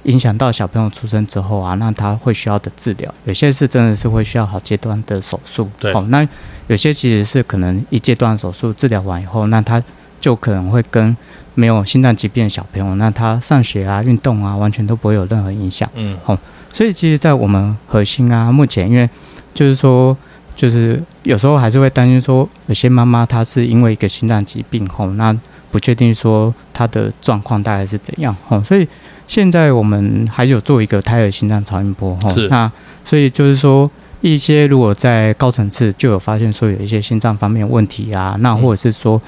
[0.04, 5.70] 影响到小朋友出生之后啊，那他会需要的治疗，有些是真的是会需要好阶段的手术。
[5.80, 6.28] 对好、那
[6.68, 9.82] 有些其实是可能一阶段手术治疗完以后，那他
[10.22, 11.18] 就可能会跟
[11.56, 15.90] 没有心脏疾病的小朋友，那他上学啊、运动啊，完全都不会有任何影响。
[15.96, 16.38] 嗯好
[16.72, 19.10] 所以其实，在我们核心啊，目前因为
[19.54, 20.16] 就是说，
[20.56, 25.38] 就是有时候还是会担心说，有些妈妈她是因为一个心脏疾病吼，那
[25.72, 28.88] 不确定说她的状况大概是怎样吼，所以
[29.28, 32.72] 现在我们还有做一个胎儿心脏超音波吼是，那
[33.04, 33.90] 所以就是说。
[34.24, 39.20] 一些如果在高层次就有发现说有一些心脏方面问题啊，那或者是说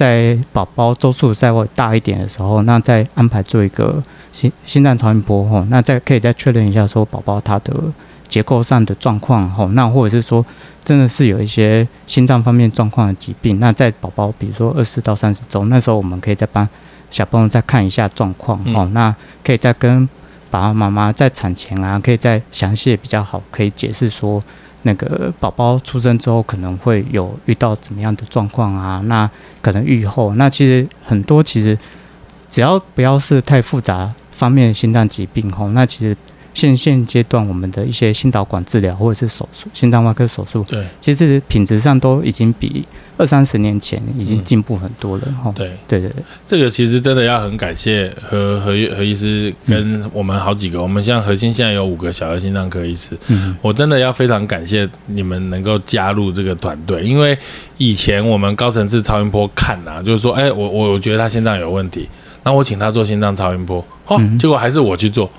[0.00, 7.74] 在宝宝周数稍微大一点的时候，那再安排做一个心心脏超音波吼，那再可以再确认一下说宝宝他的
[8.26, 10.42] 结构上的状况吼，那或者是说
[10.82, 16.66] 真的是有一些心脏方面状况的疾病，那在宝宝比如说二十到三十周，那时候我们可以再帮
[17.10, 18.74] 小朋友再看一下状况嗯。
[18.74, 20.08] 哦，那可以再跟
[20.50, 24.42] 爸爸妈妈在产前啊，可以再详细比较好，可以解释说
[24.82, 31.76] 那个宝宝出生之后可能会有遇到怎么样的状况啊，那可能愈后，那其实很多其实
[32.48, 36.16] 只要不要是太复杂方面的心脏疾病吼，那其实
[36.52, 40.84] 现现阶段我们的一些心导管治疗或者是手术、心脏外科手术，对。
[41.00, 42.84] 其实品质上都已经比
[43.16, 45.52] 二三十年前已经进步很多了哈。
[45.54, 53.56] 对，对对对，这个其实真的要很感谢何何何医师跟我们好几个，我们像核心现在有五个小儿心脏科医师，嗯。
[53.62, 57.38] 我真的要非常感谢你们能够加入这个团队，因为
[57.76, 62.08] 以前我们高层次超音波看啊，就是说，哎，我我我觉得他心脏有问题，
[62.42, 64.36] 那我请他做心脏超音波，哦，嗯。
[64.38, 65.30] 结果还是我去做，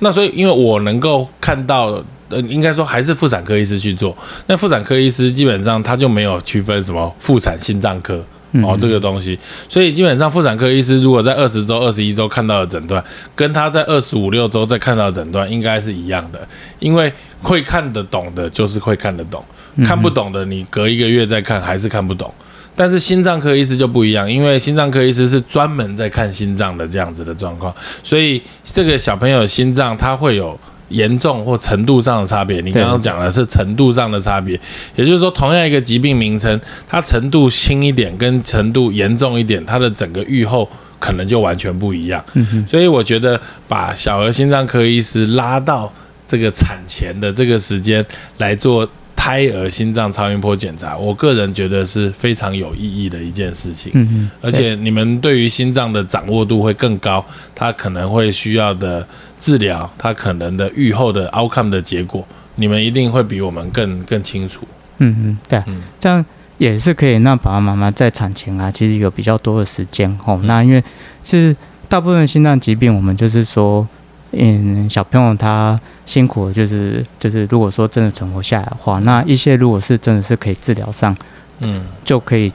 [0.00, 2.02] 那所以因为我能够看到。
[2.32, 4.16] 呃，应该说还是妇产科医师去做。
[4.46, 9.36] 那妇产科医师基本上他就没有区分什么妇产心脏科，嗯哦，这个东西，
[9.68, 13.02] 所以基本上妇产科医师如果在二十周、二十一周看到的诊断，
[13.34, 16.38] 跟他在二十五六周再看到的诊断应该是一样的，
[16.78, 19.44] 因为会看得懂的就是会看得懂，
[19.84, 22.32] 看不懂的你隔一个月再看还是看不懂。
[22.80, 30.58] 但是心脏科医师就不一样，因为心脏科医师是专门在看心脏的这样子的状况，所以这个小朋友心脏他会有。
[30.90, 34.58] 严重或程度上的差别，你刚刚讲的是程度上的差别，
[34.96, 42.20] 也就是说，同样一个疾病名称，它程度轻一点跟程度严重一点，它的整个预后可能就完全不一样。
[42.66, 45.92] 所以我觉得把小儿心脏科医师拉到
[46.26, 48.04] 这个产前的这个时间
[48.38, 48.84] 来做
[49.30, 53.92] 胎儿心脏超音波检查，我个人觉得是非常有意义的一件事情。
[53.94, 59.06] 嗯嗯，而且你们对于心脏的掌握度会更高，它可能会需要的
[59.38, 64.66] 治疗，它可能的预后的 outcome 的结果，你们一定会比我们更更清楚。
[64.98, 66.26] 嗯嗯，对啊，嗯这样
[66.58, 70.36] 也是可以让爸爸妈妈在产前啊，其实有比较多的时间吼。
[70.38, 70.82] 嗯那因为
[71.22, 71.56] 是
[71.88, 73.86] 大部分心脏疾病，我们就是说，
[74.32, 81.16] 嗯，小朋友他辛苦的就是就是，如果说真的存活下来的话，那一些如果是真的是可以治疗上，
[81.58, 82.52] 嗯，就可以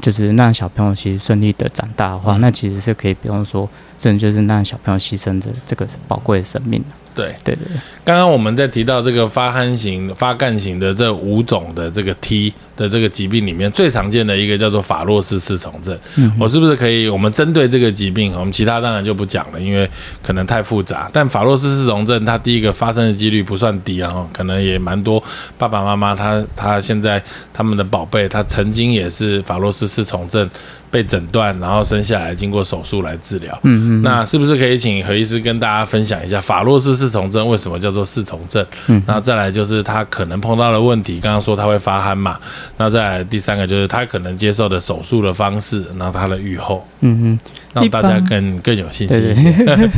[0.00, 2.40] 就是让小朋友其实顺利的长大的话，嗯。
[2.40, 6.94] 那其实是可以不用说，真的就是让小朋友牺牲着这个宝贵的生命的。
[7.14, 7.34] 对。
[7.42, 15.98] 对对对，刚刚我们在提到这个发汗型、发干型的这五种的这个 T 的这个疾病里面，最常见的一个叫做法洛斯氏重症。
[16.16, 17.08] 嗯我是不是可以？
[17.08, 19.90] 我们针对这个疾病，我们其他当然就不讲了，因为
[20.22, 21.10] 可能太复杂。
[21.12, 25.20] 但法洛斯氏重症，它第一个发生的几率不算低啊，可能也蛮多
[25.58, 27.20] 爸爸妈妈他他现在
[27.52, 30.48] 他们的宝贝，他曾经也是法洛斯氏重症
[30.88, 33.58] 被诊断，然后生下来，经过手术来治疗。
[33.64, 38.64] 嗯嗯，那是不是可以请何医师跟大家分享一下法洛斯四重症为什么叫做四重症？
[38.88, 42.38] 嗯然后再来就是他可能碰到的问题，刚刚说他会发鼾嘛，
[42.76, 47.38] 那再来第三个就是他可能接受的手术的方式，然后他的预后，嗯嗯。
[47.74, 49.52] 让大家更更有信心对一些。
[49.64, 49.90] 对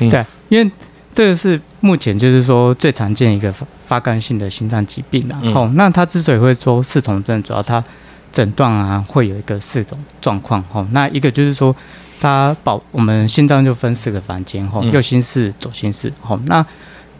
[0.00, 0.70] 嗯 对，因为
[1.14, 5.38] 这个是目前就是说最常见一个发发干性的心脏疾病啦。
[5.42, 7.82] 嗯哦，那他之所以会说四重症，主要他
[8.30, 10.86] 诊断啊，会有一个四种状况哈。
[10.92, 11.74] 那一个就是说，
[12.20, 16.38] 它保我们心脏就分四个房间哈，右心室、左心室吼。
[16.46, 16.64] 那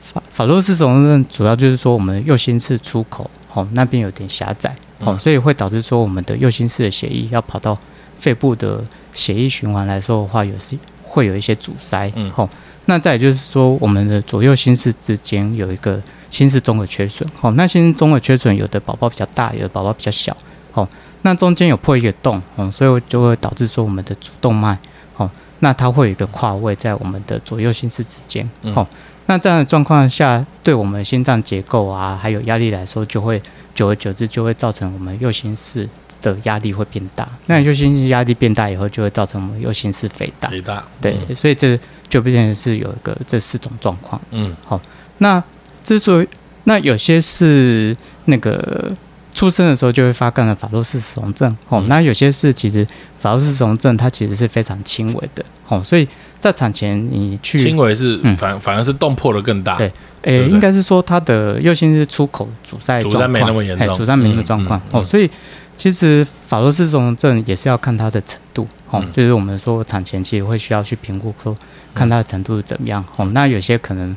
[0.00, 7.76] 法法洛氏综症主要就是说，我们右心室出口吼那边有点狭窄吼，所以会导致说我们的右心室的血液要跑到
[8.18, 8.82] 肺部的
[9.12, 12.48] 血液循环来说的话，有时会有一些阻塞吼。
[12.86, 17.50] 那再就是说，我们的左右心室之间有一个心室综合缺损好。
[17.52, 20.36] 那心室综合缺损，有的宝宝比较大，有的宝宝比较小
[20.72, 20.88] 哦。
[21.22, 24.78] 那中间有破一个洞哦，所以就会导致说我们的主动脉
[25.16, 25.28] 哦，
[25.60, 28.86] 那它会有一个跨位在我们的左右心室之间哦。
[29.28, 33.42] 那这样的状况下，对我们心脏结构啊，还有压力来说，就会
[33.74, 35.88] 久而久之就会造成我们右心室
[36.22, 37.28] 的压力会变大。
[37.46, 40.48] 那右心室压力变大以后，就会造成我们右心室肥大。
[40.48, 41.76] 肥大，对，所以这
[42.08, 44.22] 就变成是有一个这四种状况。
[44.30, 44.80] 嗯，好，
[45.18, 45.42] 那
[45.82, 46.28] 之所以
[46.62, 48.94] 那有些是那个。
[49.36, 52.86] 出生的时候就会发干了法洛氏氏症，哦，那有些是其实
[53.18, 56.08] 法洛氏氏症它其实是非常轻微的，哦，所以
[56.40, 65.30] 在产前你去轻微是反反而是洞破的更大，对，诶，应该是说它的右心室出口阻塞阻塞没那么严重，阻塞没那么状况，哦，所以
[65.76, 71.54] 其实法洛氏氏症也是要看它的程度，哦，就是我们说产前期会需要去评估说
[71.94, 74.16] 看它的程度是怎么样，哦，那有些可能。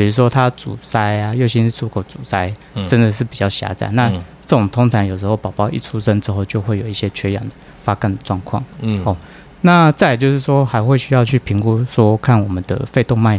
[0.00, 2.50] 比如说它阻塞啊，右心室出口阻塞，
[2.88, 3.86] 真的是比较狭窄。
[3.90, 7.42] 那这种通常有时候宝宝一出生之后就会有一些缺氧
[7.82, 8.64] 发干的状况。
[8.80, 9.14] 嗯，哦，
[9.60, 13.38] 那再就是说还会需要去评估说看我们的肺动脉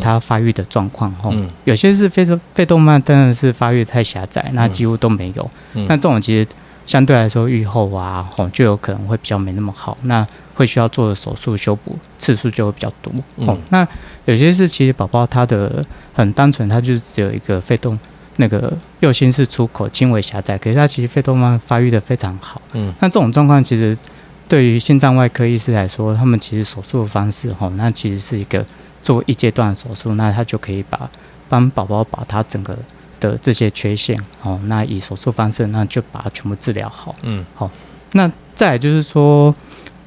[0.00, 1.14] 它发育的状况。
[1.22, 1.30] 哦，
[1.64, 5.50] 有些是肺动肺动脉真的是发育太狭窄，那几乎都没有。
[5.74, 6.48] 那这种其实。
[6.86, 10.26] 相对来说，愈后啊，吼就有可能会比较没那么好，那
[10.58, 13.12] 会需要做的手术修补次数就会比较多。
[13.46, 13.86] 哦，那
[14.24, 17.96] 有些是其实宝宝他的很单纯，他就只有一个肺动
[18.38, 22.60] 那个右心室出口轻微狭窄，可是他其实肺动脉发育的非常好。
[22.72, 23.96] 嗯，那这种状况其实
[24.48, 28.66] 对于心脏外科医师来说，他们其实手术的方式，哦，那其实是一个
[29.00, 31.08] 做一阶段手术，那他就可以把
[31.48, 32.76] 帮宝宝把他整个。
[33.20, 37.12] 的这些缺陷，哦，那以手术方式，那就把它全部治疗好。
[37.22, 37.68] 嗯，好，
[38.12, 39.52] 那再就是说，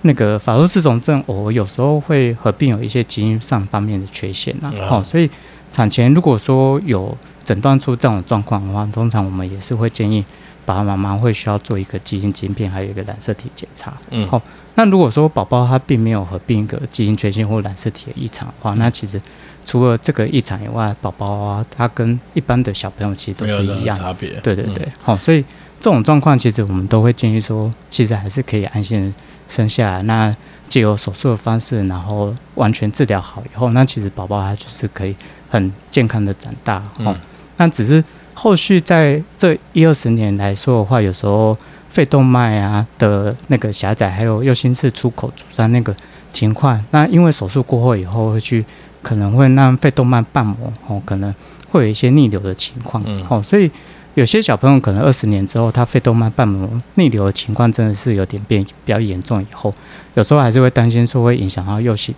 [0.04, 4.72] 那个法洛氏种症，我有时候会合并有一些基因上方面的缺陷呐。
[4.88, 5.30] 好，所以
[5.70, 10.24] 产前如果说有诊断出这种状况的话，通常我们也是会建议
[10.66, 13.94] 爸爸妈妈会需要做一个基因晶片，还有一个染色体检查。
[14.10, 14.42] 嗯，好，
[14.76, 19.22] 那如果说宝宝他并没有合并一个基因缺陷或染色体的异常的话，那其实。
[19.64, 24.32] 除了这个异常以外，宝宝啊，他跟一般的小朋友其实都是一样差别。
[24.42, 25.40] 对对对，好，所以
[25.80, 29.14] 这种状况其实我们都会建议说，其实还是可以安心
[29.52, 30.02] 生下来。
[30.04, 30.36] 那
[30.68, 35.16] 借由手术的方式，然后完全治疗好以后，那其实宝宝他就是可以
[35.50, 36.82] 很健康的长大。
[37.00, 37.16] 哦，
[37.58, 41.56] 那只是后续在这一二十年来说的话，有时候
[41.90, 45.96] 肺动脉啊的那个狭窄，还有右心室出口阻塞那个
[46.32, 48.66] 情况，那因为手术过后以后会去。
[49.04, 51.34] 可能会让肺动脉瓣膜哦，可能
[51.72, 53.68] 会有一些逆流的情况哦，所以
[54.16, 59.74] 有些小朋友可能二十年之后，他肺动脉瓣膜逆流的情况真的是有点变比较严重，以后
[60.16, 62.14] 有时候还是会担心说会影响到右心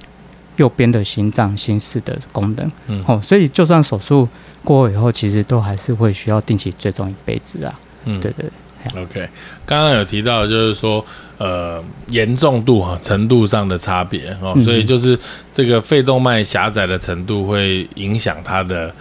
[0.57, 4.27] 右边的心脏心室的功能，嗯，哦，所以就算手术
[4.63, 8.49] 过后以后，其实都还是会需要定期追踪一辈子啊，嗯，对对。
[8.95, 9.29] OK，
[9.65, 11.05] 刚刚有提到就是说，
[11.37, 15.17] 呃，严重度哈程度上的差别哦，所以就是
[15.51, 18.93] 这个肺动脉狭窄的程度会影响它的。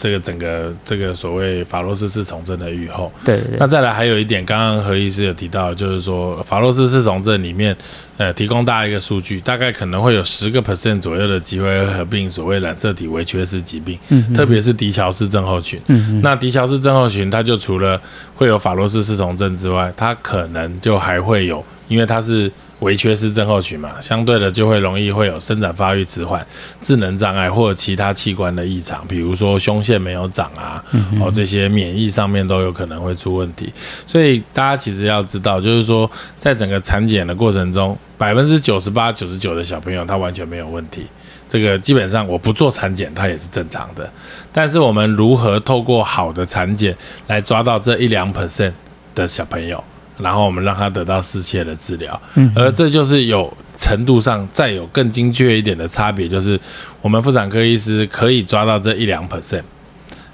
[0.00, 3.38] 这个整个这个所谓法洛斯四重症的预后，对。
[3.58, 7.76] 那再来还有一点，刚刚何医师有提到，就是说法洛斯四重症里面，
[8.16, 18.00] 呃，提供大家一个数据，大概可能会有十个 percent 左右的机会合并所谓染色体微缺失疾病，嗯，特别是迪乔氏症候群，嗯那迪乔氏症候群，它就除了
[18.34, 22.50] 会有法洛斯四重症之外，它可能就还会有，因为它是。
[22.80, 26.46] 微缺失症候群嘛，相对的就会容易会有生长发育迟缓、
[26.80, 30.82] 智能障碍或者其他器官的异常，比如说胸腺没有长啊，
[31.20, 33.70] 哦这些免疫上面都有可能会出问题。
[34.06, 41.04] 所以大家其实要知道，就是说在整个产检的过程中，百分之九十八、九十九的小朋友他完全没有问题，
[41.46, 44.10] 这个基本上我不做产检他也是正常的。
[44.50, 46.96] 但是我们如何透过好的产检
[47.26, 48.72] 来抓到这一两 percent
[49.14, 49.84] 的小朋友？
[50.22, 52.20] 然后我们让他得到适切的治疗，
[52.54, 56.58] 而这就是有程度上再有更精确一点的差别，就是
[57.00, 59.62] 我们妇产科医师可以抓到这一两 percent，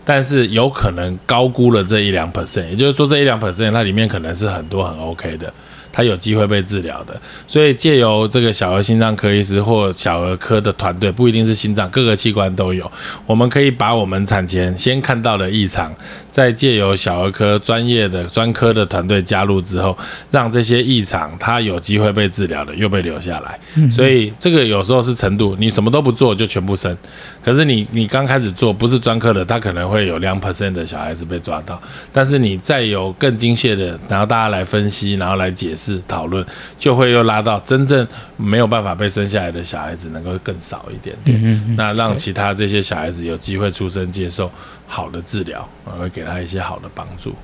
[0.04, 5.52] 但是有可能高估了这一两 percent，也就是说这一两 percent 它里面可能是很多很 OK 的。
[5.92, 12.92] 它有机会被治疗的，所以借由这个小儿心脏科医师或小儿科的团队，不一定是心脏，各个器官都有。
[13.24, 15.90] 我们可以把我们产前先看到的异常，
[16.36, 19.96] 再借由小儿科专业的专科的团队加入之后，
[20.30, 23.58] 让这些异常他有机会被治疗的，又被留下来。
[23.90, 26.94] 所以这个有时候是程度，你什么都不做就全部生，
[27.42, 31.80] 可是你你刚开始做不是专科的，他可能会有两 percent 的小孩子被抓到，
[32.12, 35.86] 但是你再有更精确的，然后大家来分析，然后来解释。
[36.06, 36.44] 讨论，
[36.78, 38.06] 就会又拉到真正
[38.36, 44.50] 没有办法被生下来的小孩子能够更少一点点，那让其他这些小孩子有机会出生接受
[44.86, 47.34] 好的治疗，我会给他一些好的帮助。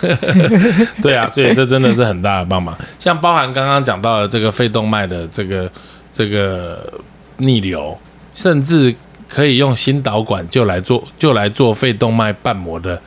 [1.02, 2.76] 对啊，所以这真的是很大的帮忙。
[2.98, 5.70] 像包含刚刚讲到的这个肺动脉的这个
[6.10, 6.92] 这个
[7.36, 7.96] 逆流，
[8.34, 8.94] 甚至
[9.28, 13.00] 可以用心导管就来做就来做肺动脉瓣膜的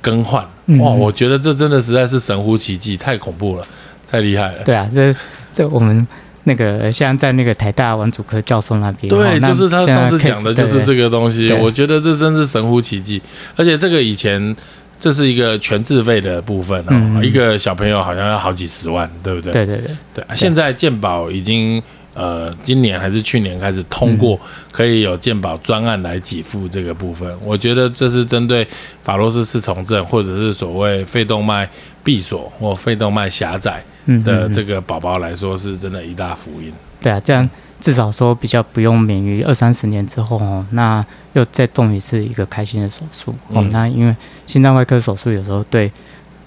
[0.00, 0.42] 更换。
[0.80, 3.66] 哇，我觉得这真的实在是神乎其技，太恐怖了。
[4.08, 4.62] 太厉害了！
[4.62, 5.12] 对啊，这
[5.52, 6.06] 这我们
[6.46, 11.52] 那个现在在那个台大王祖科教授那边，对，就是他上次讲的就是这个东西。
[11.52, 13.20] 我觉得这真是神乎其技，
[13.56, 14.54] 而且这个以前
[15.00, 19.52] 这是一个全自费的部分哦，一个小朋友好像要好几十万，对不对？
[19.52, 20.24] 对对对对。
[20.34, 21.82] 现在健保已经
[22.16, 24.40] 呃，今年还是去年开始通过，
[24.72, 27.30] 可以有健保专案来给付这个部分。
[27.44, 28.66] 我觉得这是针对
[29.02, 31.68] 法洛斯四重症或者是所谓肺动脉
[32.02, 33.84] 闭锁或肺动脉狭窄。
[34.22, 36.72] 的这个宝宝来说，是真的一大福音。
[37.00, 37.50] 对啊，这样
[37.80, 43.66] 至少说比较不用免于二三十年之后哦，那又再动一次一个开心的手术哦。
[43.72, 44.14] 那因为
[44.46, 45.90] 心脏外科手术有时候对，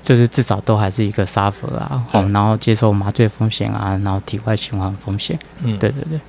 [0.01, 5.37] 就是至少都还是一个 suffer 啊，哦，然后接受麻醉风险啊，然后体外循环风险。
[5.63, 6.19] 嗯，对对对。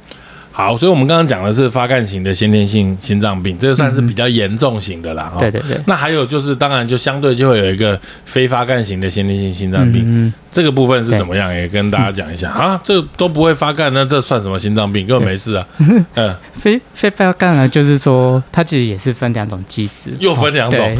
[0.60, 5.32] 好，所以我们刚刚讲的是发干型的先天性心脏病，这个算是比较严重型的啦。
[5.38, 5.80] 对对对。
[5.86, 11.54] 那还有就是，当然就相对就会有一个非发干型的先天性心脏病，嗯这个部分是怎么样？
[11.54, 12.78] 也跟大家讲一下啊。
[12.84, 15.06] 这都不会发干，那这算什么心脏病？
[15.06, 15.66] 根本没事啊。
[16.14, 20.96] 嗯，非非发干呢，就是说它其实也是分两种机制，又分两种，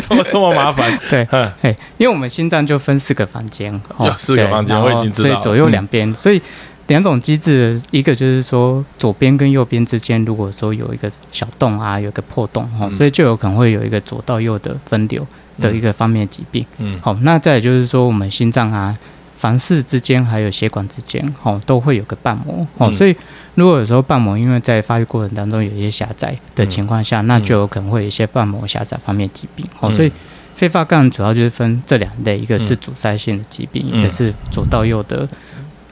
[0.00, 0.92] 怎 么这么麻烦。
[1.08, 1.50] 对，嗯，
[1.96, 6.42] 因为我们心脏就分四个房间，有四个房间，我已经知道，所以左右两边，所以。
[6.88, 15.26] 两种机制，一个就是说左边跟右边之间，如果说有一个小洞啊，有个破洞哈，所以就有可能会有一个左到右的分流
[15.60, 16.64] 的一个方面疾病。
[16.78, 18.96] 嗯，好，那再就是说我们心脏啊、
[19.36, 22.66] 房室之间还有血管之间，哦，都会有个瓣膜。
[22.78, 23.14] 哦，所以
[23.54, 29.66] 如果有时候瓣膜因为在发育过程当中有一些狭窄的情况下，那就有可能会有一些瓣膜狭窄方面疾病。
[29.80, 30.10] 哦，所以
[30.54, 35.28] 肺发干主要就是分这两类，一个是阻塞性的疾病，一个是左到右的。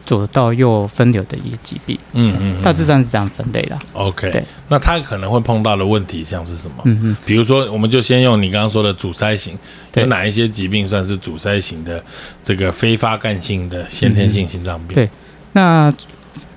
[0.07, 3.77] 左到右分流的一个疾病，嗯嗯，大致上是这样分类的。
[3.93, 6.77] OK，对，那他可能会碰到的问题像是什么？
[6.85, 9.59] 嗯嗯，比如说，我们就先用你刚刚说的阻塞型，
[9.95, 12.03] 有哪一些疾病算是阻塞型的
[12.43, 14.95] 这个非发干性的先天性心脏病？
[14.95, 15.11] 对，
[15.53, 15.93] 那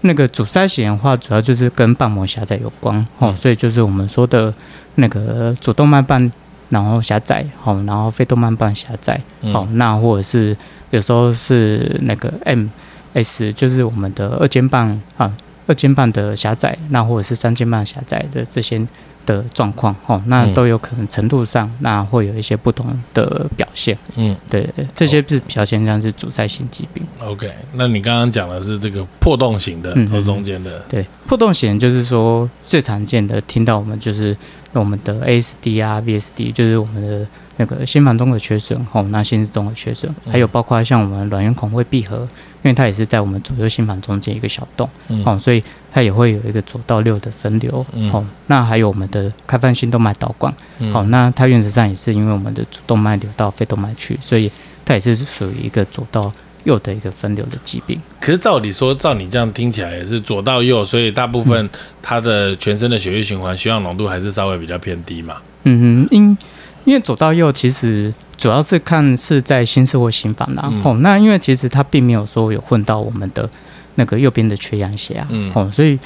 [0.01, 4.53] 那个阻塞型的话，主要就是跟瓣膜狭窄有关哦，所以就是我们说的
[4.95, 6.31] 那个主动脉瓣
[6.69, 9.19] 然后狭窄，好，然后肺动脉瓣狭窄，
[9.51, 10.55] 好，那或者是
[10.91, 12.67] 有时候是那个 M。
[13.13, 15.31] S 就是我们的二尖瓣啊，
[15.67, 18.85] 二尖瓣的狭窄，那或者是三尖瓣狭窄的这些
[19.25, 23.95] 的状况，哦，那都有可能程度上，那会有一些不同的表现。
[24.15, 27.03] 嗯，对，这些是比较偏向是阻塞性疾病。
[27.19, 30.79] OK，那你刚刚讲的是这个破洞型的，头中间的。
[30.89, 34.35] 对，破洞型就是说最常见的，听到我们就是
[34.73, 42.27] 我们的 ASD 啊，VSD，就是我们的那个心房中的缺损，哦，那心室中的缺损，还有包括像我们卵圆孔会闭合。
[42.61, 44.89] 因为它也是在我们左右心房中间一个小洞，
[45.25, 50.53] 哦，所以它也会有一个左到右的分流，嗯哦，那还有我们的开放性动脉导管，
[50.93, 54.51] 哦，那它原则上也是因为我们的主动脉流到肺动脉去，所以
[54.83, 56.31] 它也是属于一个左到
[56.65, 57.97] 右的一个分流的疾病。
[58.19, 61.69] 可是照理说，照你这样听起来也是左到右，所以大部分
[62.01, 65.37] 它的全身的血液循环血氧浓度还是稍微比较偏低嘛？
[65.63, 66.37] 嗯哼，因
[66.83, 68.13] 因为左到右其实。
[68.39, 73.47] 主要是看是在心室或心房，然后那因为其实它并没有说有混到我们的
[73.95, 75.99] 那个右边的缺氧血啊，哦，所以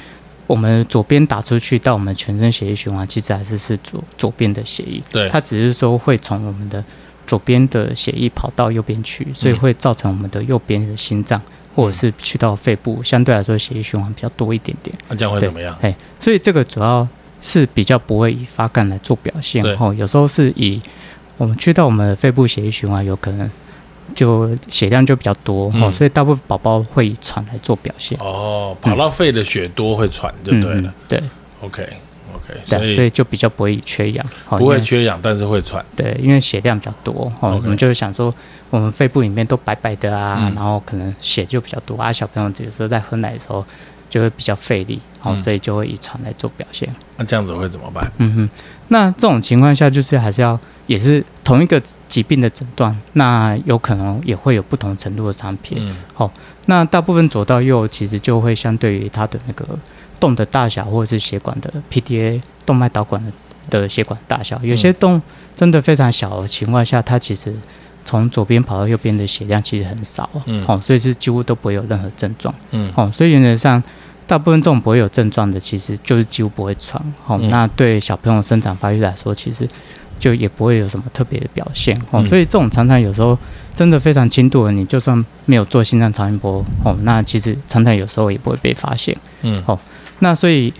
[0.48, 6.84] 我们左边打出去到我们全身血液循环，其实还是是左左边的血液，对，它只是说会从我们的
[7.24, 11.40] 左边的血液跑到右边去，所以会造成我们的右边的心脏
[11.72, 14.92] 或者是去到肺部，相对来说血液循环比较多一点点。
[15.08, 15.78] 那这样会怎么样？
[15.80, 17.06] 哎，所以这个主要
[17.40, 20.82] 是比较不会以发干来做表现，哦，有时候是以。
[21.36, 23.50] 我们去到我们肺部血液循环，有可能
[24.14, 28.16] 就血量就比较多哦，所以大部分宝宝会以喘来做表现。
[28.20, 30.94] 哦，跑到肺的血多会喘就对了。
[31.08, 31.22] 对
[31.60, 31.82] ，OK
[32.34, 32.54] OK。
[32.64, 35.84] 所对，以所以就比较不会缺氧，哦不会缺氧，但是会喘。
[35.96, 38.32] 对，因为血量比较多，哦我们就会想说，
[38.70, 43.64] 我们肺部里面都白白的啊，嗯然后可能血就比较多啊，小朋友有时候在喝奶的时候
[44.08, 46.88] 就会比较费力，哦，嗯所以就会以喘来做表现。
[47.16, 48.12] 那这样子会怎么办？
[48.18, 48.48] 嗯哼，
[48.88, 55.78] 那这种情况下就是还是要也是同一个疾病的诊断，那有可能也会有不同程度的差别。
[55.78, 55.96] 嗯
[56.66, 59.66] 那大部分左到右其实就会相对于它的那个
[60.18, 65.20] 洞的大小，或者是血管的 PDA 动脉导管的的血管大小，有些洞
[65.54, 67.54] 真的非常小的情况下，它其实
[68.04, 73.82] 从左边跑到右边的血量其实很少，嗯哦，所以是几乎都不会有任何症状，嗯哦，所以原则上。
[74.26, 76.98] 大部分这种不会有症状的，其实就是几乎不会喘。
[77.26, 79.68] 哦，嗯那对小朋友生长发育来说，其实
[80.18, 81.96] 就也不会有什么特别的表现。
[82.10, 83.38] 哦，嗯所以这种常常有时候
[83.74, 89.16] 真的非常轻度的，你就算没有做心脏超音波，哦，那其实常常有时候也不会被发现。
[89.42, 89.62] 嗯
[90.20, 90.72] 那所以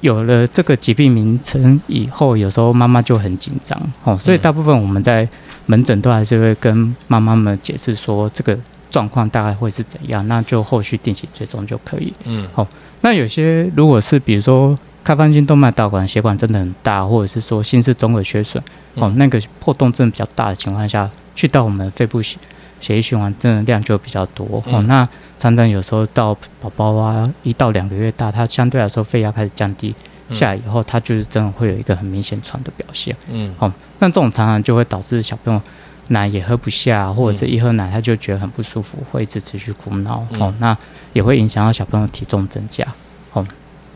[0.00, 3.80] 有了这个疾病名称以后，有时候妈妈就很紧张。
[4.04, 5.28] 哦，所以大部分我们在
[5.66, 8.58] 门诊都还是会跟妈妈们解释说这个
[8.90, 12.12] 状况大概会是怎样，那就后续定期追踪就可以。
[12.24, 12.66] 嗯好
[13.02, 18.62] 那有些如果是比如说开放性动脉导管血管真的很大，或者是说心室综合缺损，
[18.94, 22.36] 哦嗯，那个破洞真的比较大的情况下，去到我们肺部血
[22.80, 24.44] 血液循环真的量就比较多。
[24.46, 29.94] 哦嗯，那常常有时候到宝宝啊一到两个月大，他相对来说肺压开始降低
[30.28, 33.16] 嗯下来以后，他就是真的会有一个很明显喘的表现。
[33.32, 35.60] 嗯好那这种常常就会导致小朋友
[36.08, 40.26] 奶也喝不下，或者是一喝奶他就觉得很不舒服，会一直持续哭闹。
[40.32, 40.76] 嗯哦，那
[41.12, 42.86] 也会影响到小朋友体重增加。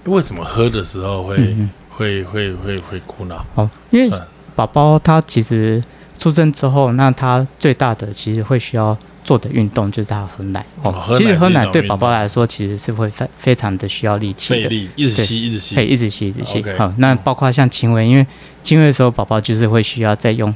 [0.07, 1.55] 为什么喝的时候会。
[1.97, 3.47] 会会会会哭闹？
[3.55, 4.21] 哦，因为嗯
[4.57, 5.81] 宝宝他其实
[6.19, 10.67] 出生之后，那他最大的其实会需要做的运动就是他喝奶。
[10.83, 15.87] 哦，哦奶其实喝奶对宝宝来说其实是会非非常的需要力气的，一直吸一直吸可以。
[15.87, 16.61] 一直吸一直吸。
[16.77, 18.27] 好，那包括像亲喂，因为
[18.61, 20.53] 亲喂的时候宝宝就是会需要再用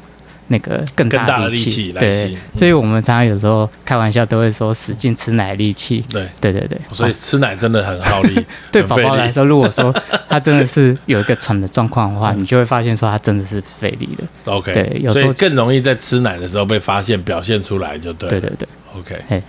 [0.48, 6.04] 那个更更大的的力气来对，所以我们常常有时候开玩笑都会说使劲吃奶力气。
[6.10, 8.44] 对，对对对，所以哦吃奶真的很耗力。
[8.72, 9.94] 对宝宝来说，如果说
[10.28, 14.52] 他真的是有一个喘的状况的话，你就会发现说他真的是费力的。
[14.52, 18.40] OK，对有时候所以更容易在吃奶的时候被发现，表现出来就对了。
[18.40, 18.68] 对对对。
[18.98, 19.42] OK，嘿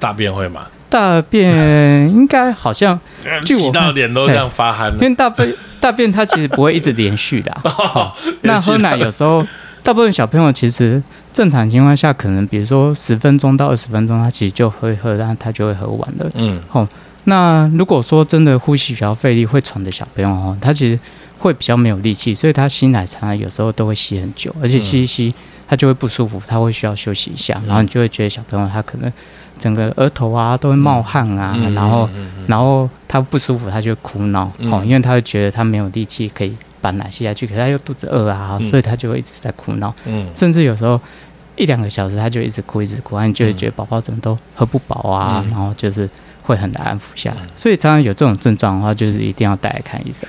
[0.00, 0.66] 大便会吗？
[0.90, 1.52] 大便
[2.10, 2.98] 应该好像，
[3.44, 4.94] 据我挤到脸都这样发汗了。
[4.94, 7.54] 因为大便大便它其实不会一直连续的
[8.40, 9.46] 那喝奶有时候，
[9.82, 11.02] 大部分小朋友其实
[11.32, 16.30] 正常情况下，可能比如说十分钟到二十分钟，他其实就喝一喝，然后他就会喝完了。
[16.34, 16.86] 嗯好
[17.24, 20.98] 那如果说真的呼吸比较费力、会喘的小朋友哦，他其实
[21.38, 25.34] 会比较没有力气，所以他吸奶常常有时候都会吸很久，而且吸一吸
[25.66, 29.12] 他就会不舒服，他会需要休息一下，然后你就会觉得小朋友他可能
[29.58, 32.08] 整个额头啊都会冒汗啊，嗯然后。
[32.14, 36.56] 嗯嗯然后他不舒服，他就会哭闹，嗯哦，因为他会觉得他没有力气可以
[36.88, 38.66] 把奶吸下去，可是他又肚子饿啊，嗯。
[38.70, 40.26] 所以他就会一直在哭闹，嗯。
[40.34, 41.00] 甚至有时候
[41.56, 45.50] 一两个小时他就一直哭一直哭，然后你就会觉得宝宝怎么都喝不饱啊，嗯。
[45.50, 46.08] 然后就是
[46.42, 50.26] 会很难安抚下来，所以常常有这种症状的话，就是一定要带来看医生。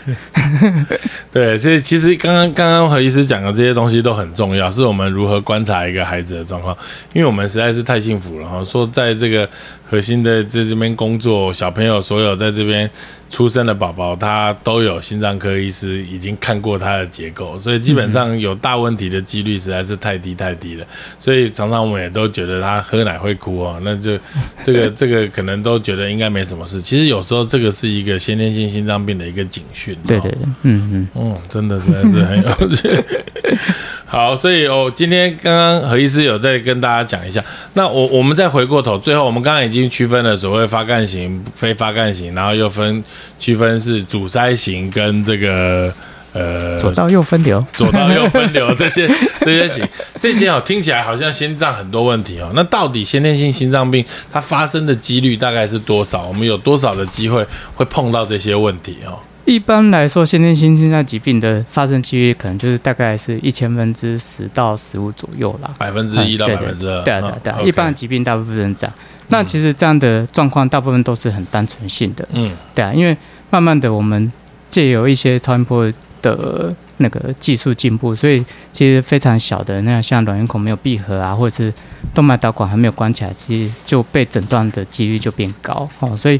[1.31, 6.75] 对，所以其实刚刚刚刚何医师讲的这些东西都很重要，是我们如何观察一个孩子的状况，
[7.13, 8.61] 因为我们实在是太幸福了哈。
[8.65, 9.47] 说在这个
[9.89, 12.89] 核心的在这边工作，小朋友所有在这边
[13.29, 20.85] 出生的宝宝，他都有心脏科医师已经看过他的结构，所以基本上有大问题的几率实在是太低太低了。
[21.17, 24.17] 所以常常我们也都觉得他喝奶会哭哦，那就
[24.63, 26.81] 这个这个可能都觉得应该没什么事。
[26.81, 29.93] 其实有时候这个是一个先天性心脏病的一个警讯。
[29.95, 32.89] 哦对对对，嗯嗯，嗯，真的实在是很有趣。
[34.11, 37.43] 好，所以哦，今天刚刚何医师有再跟大家讲一下。
[37.73, 43.03] 那我我们再回过头，最后我们刚刚已经区分了所谓发干型、非发干型，然后又分
[43.37, 45.93] 区分是阻塞型跟这个
[46.33, 47.63] 呃左到右分流。
[47.73, 49.07] 左到右分流 这些
[49.41, 49.87] 这些型，
[50.19, 52.51] 这些哦听起来好像心脏很多问题哦。
[52.55, 56.25] 那到底先天性心脏病它发生的几率大概是多少？
[56.25, 57.45] 我们有多少的机会
[57.75, 59.19] 会碰到这些问题哦？
[59.49, 65.73] 一般来说，先天性心脏疾病的发生几率可能就是大概是一千分之十到十五左右啦。
[65.75, 68.95] 百分之一到对对百分之二，对啊对啊对啊，嗯一般的疾病大部分是这样。
[69.29, 73.17] 那其实这样的状况大部分都是很单纯性的，嗯对啊，因为
[73.49, 74.31] 慢慢的我们
[74.69, 75.91] 借由一些超音波
[76.21, 81.73] 的那个技术进步，所以其实非常小的那样像卵圆孔没有闭合啊，或者是
[82.13, 86.15] 动脉导管还没有关起来，其实就被诊断的几率就变高哦。
[86.15, 86.39] 所以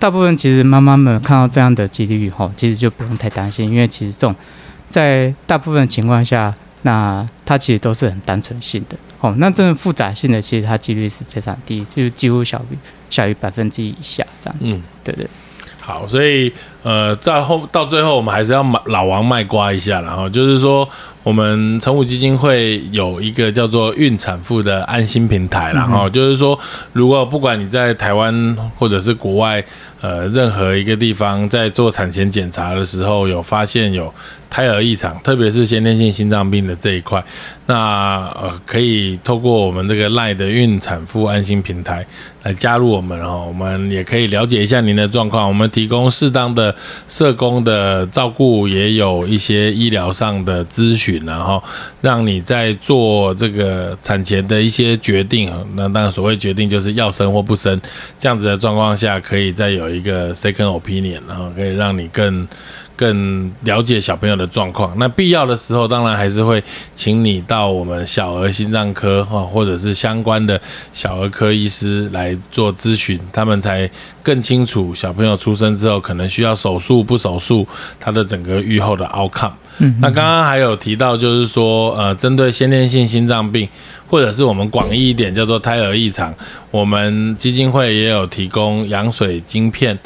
[0.00, 4.34] 大部分其实妈妈们看到这样的几率后，其实就不用太担心，因为其实这种
[4.88, 9.34] 在大部分情况下，那它其实都是很单纯性的哦。
[9.36, 12.78] 那真的复杂性的，其实它几率是非常低，就是几乎小于
[13.10, 14.70] 小于百分之一以下这样子。
[14.72, 15.28] 嗯，对对。
[15.78, 16.52] 好，所以
[16.82, 20.88] 呃，在后到最后，我们还是要买老王卖瓜一下，然后就是说，
[21.22, 26.58] 我们成武基金会有一个叫做孕产妇的安心平台，然后就是说，
[26.92, 29.62] 如果不管你在台湾或者是国外，
[30.00, 34.12] 呃，任何一个地方在做产前检查的时候，有发现有
[34.48, 37.22] 胎儿异常，特别是先天性心脏病的这一块，
[37.66, 37.74] 那
[38.40, 42.04] 呃，可以透过我们这个赖的孕产妇安心平台
[42.44, 46.69] 来加入我们，然后我们也可以了解一下您的状况，我们提供适当的
[47.08, 51.62] 社工的照顾，也有一些医疗上的咨询，然后
[52.00, 57.80] 让你在做这个产前的一些决定，那当然所谓决定就是要生或不生，
[58.18, 62.46] 这样子的状况下，可以再有一个 second opinion，然后可以让你更。
[63.00, 70.60] 更了解小朋友的状况，那必要的时候，当然还是会请你到我们小儿心脏科哈，或者是相关的
[70.92, 73.90] 小儿科医师来做咨询，他们才
[74.22, 77.66] 更清楚小朋友出生之后可能需要手术不手术，
[77.98, 79.52] 他的整个愈后的 outcome。
[79.78, 83.66] 嗯，那刚刚还有提到，就是说，呃，针对先天性心脏病，
[84.06, 86.34] 或者是我们广义一点叫做胎儿异常，
[86.70, 89.98] 我们基金会也有提供羊水晶片。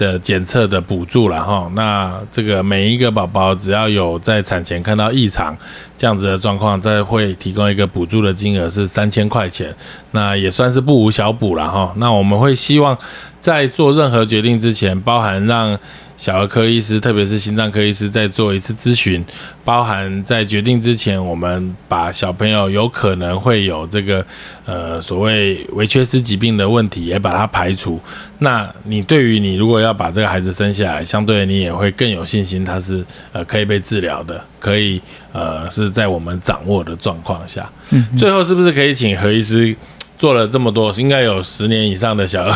[0.00, 5.54] 的检测的补助了哈，那这个每一个宝宝只要有在产前看到异常
[5.94, 9.76] 这样子的状况，再会提供一个补助的金额是三千块钱，
[10.12, 11.92] 那也算是不无小补了哈。
[11.98, 12.96] 那我们会希望
[13.40, 15.78] 在做任何决定之前，包含让。
[16.20, 19.24] 小儿科医师，特别是心脏科医师，在做一次咨询，
[19.64, 24.22] 包含在决定之前，我们把小朋友有可能会有这个
[24.66, 27.98] 呃所谓维缺失疾病的问题，也把它排除。
[28.40, 35.00] 那你对于你如果要把这个孩子生下来，相对你也会更有信心，他是呃可以被治疗的，可以
[35.32, 37.66] 呃是在我们掌握的状况下。
[37.92, 39.74] 嗯，最后是不是可以请何医师？
[40.20, 42.52] 做了这么多，应该有十年以上的小儿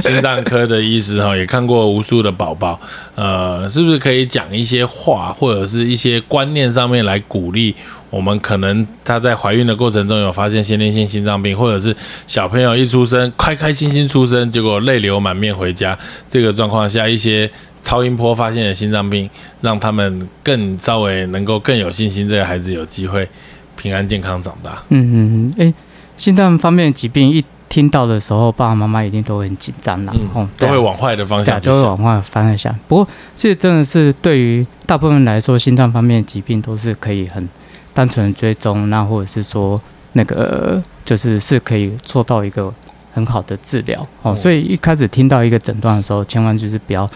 [0.00, 2.80] 心脏科的医师哈，也看过无数的宝宝，
[3.14, 7.74] 呃，是不是可以讲一些话，或者是一些观念上面来鼓励
[8.08, 8.40] 我们？
[8.40, 11.94] 可能他在怀孕的过程中有发现先天性心脏病，或者是
[12.26, 15.96] 小朋友一出生开开心心出生，结果泪流满面回家，
[16.30, 17.50] 这个状况下一些
[17.82, 19.28] 超音波发现的心脏病，
[19.60, 23.28] 让他们更稍微能够更有信心，这个孩子有机会
[23.76, 24.82] 平安健康长大。
[24.88, 25.74] 嗯嗯，哎。
[26.16, 32.78] 心脏方面的疾病一听到的时候，爸爸妈妈一定都会很紧张然后都会往坏的方向，都会往坏的方向想。
[32.86, 37.48] 不过，这真的是对于大部分人来说，心脏方面的疾病都是可以很
[37.94, 39.80] 单纯追踪，那或者是说
[40.12, 42.72] 那个就是是可以做到一个
[43.14, 44.36] 很好的治疗哦。
[44.36, 47.08] 所以一开始听到一个诊断的时候，千万就是不要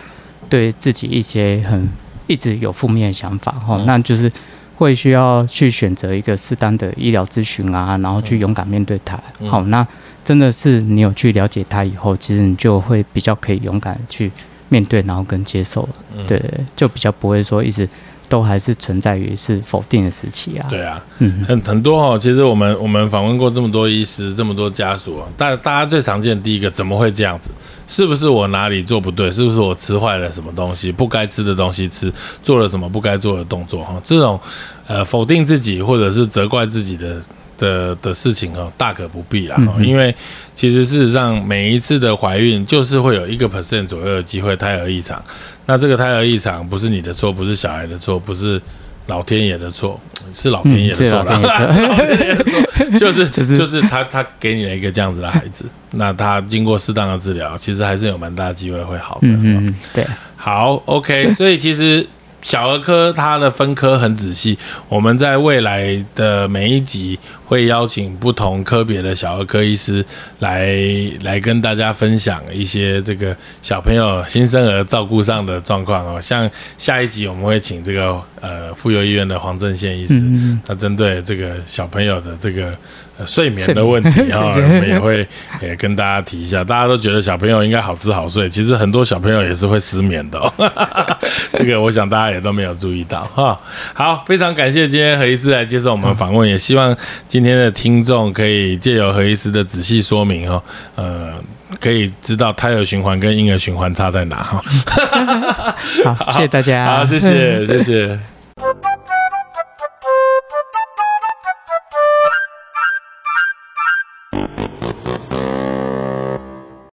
[0.49, 1.87] 对自己一些很
[2.27, 4.33] 一直有负面的想法哦，那就是。
[4.77, 9.19] 会需要去选择一个适当的医疗咨询啊，然后去勇敢面对它。
[9.49, 9.87] 好，那
[10.25, 14.31] 真的是你有去了解它以后，其实你就会比较可以勇敢去
[14.69, 16.25] 面对，然后跟接受了。
[16.27, 16.41] 对，
[16.77, 17.89] 就比较不会说一直。
[18.29, 20.67] 都还是存在于是否定的时期啊。
[20.69, 22.19] 对啊，嗯，很很多哦。
[22.19, 27.51] 其实我们我们访问过这么多医师，这么多家属，大大家最常见第一个，怎么会这样子？
[27.87, 29.31] 是不是我哪里做不对？
[29.31, 30.91] 是不是我吃坏了什么东西？
[30.91, 32.13] 不该吃的东西吃，
[32.43, 33.83] 做了什么不该做的动作？
[33.83, 34.39] 哈，这种
[34.87, 37.21] 呃否定自己或者是责怪自己的。
[37.59, 40.15] 的的事情哦，大可不必啦，因为
[40.55, 45.23] 其实事实上每一次的怀孕就是会有一个 percent 左右的机会胎儿异常，
[45.67, 48.61] 那这个胎儿异常不是你的错，不是小孩的错，不是
[49.07, 50.01] 老天爷的错，
[50.33, 51.41] 是老天爷的错啦，
[52.99, 59.29] 就是就是他他给你了一个这样子的孩子， 那他经过适当的治疗，其实还是有蛮大的机会会好的。
[59.29, 62.07] 嗯嗯，对，好，OK， 所以其实。
[62.43, 64.57] 小儿科它的分科很仔细，
[64.89, 70.05] 我们在未来的每一集会邀请不同科别的小儿科医师
[70.41, 70.77] 来
[71.23, 76.21] 来跟大家分享一些这个小朋友新生儿照顾上的状况哦。
[76.21, 80.23] 像下一集我们会请这个呃妇幼医院的黄正宪医师，
[80.65, 82.77] 他针对这个小朋友的这个。
[83.25, 85.27] 睡眠的问题啊， 我们也会
[85.63, 86.63] 也跟大家提一下。
[86.63, 90.39] 大家都觉得小朋友应该好吃好睡，其实很多小朋友也是会失眠的。
[91.57, 93.59] 这个我想大家也都没有注意到哈。
[93.95, 96.95] 好，非常感谢今天何医师来接受我们访问，也希望
[97.37, 100.63] 今天的听众可以借由何医师的仔细说明哦，
[100.95, 101.35] 呃，
[101.79, 104.65] 可以知道胎儿循环跟婴儿循环差在哪哈。
[106.17, 108.19] 好，谢谢大家， 好，谢谢，谢谢。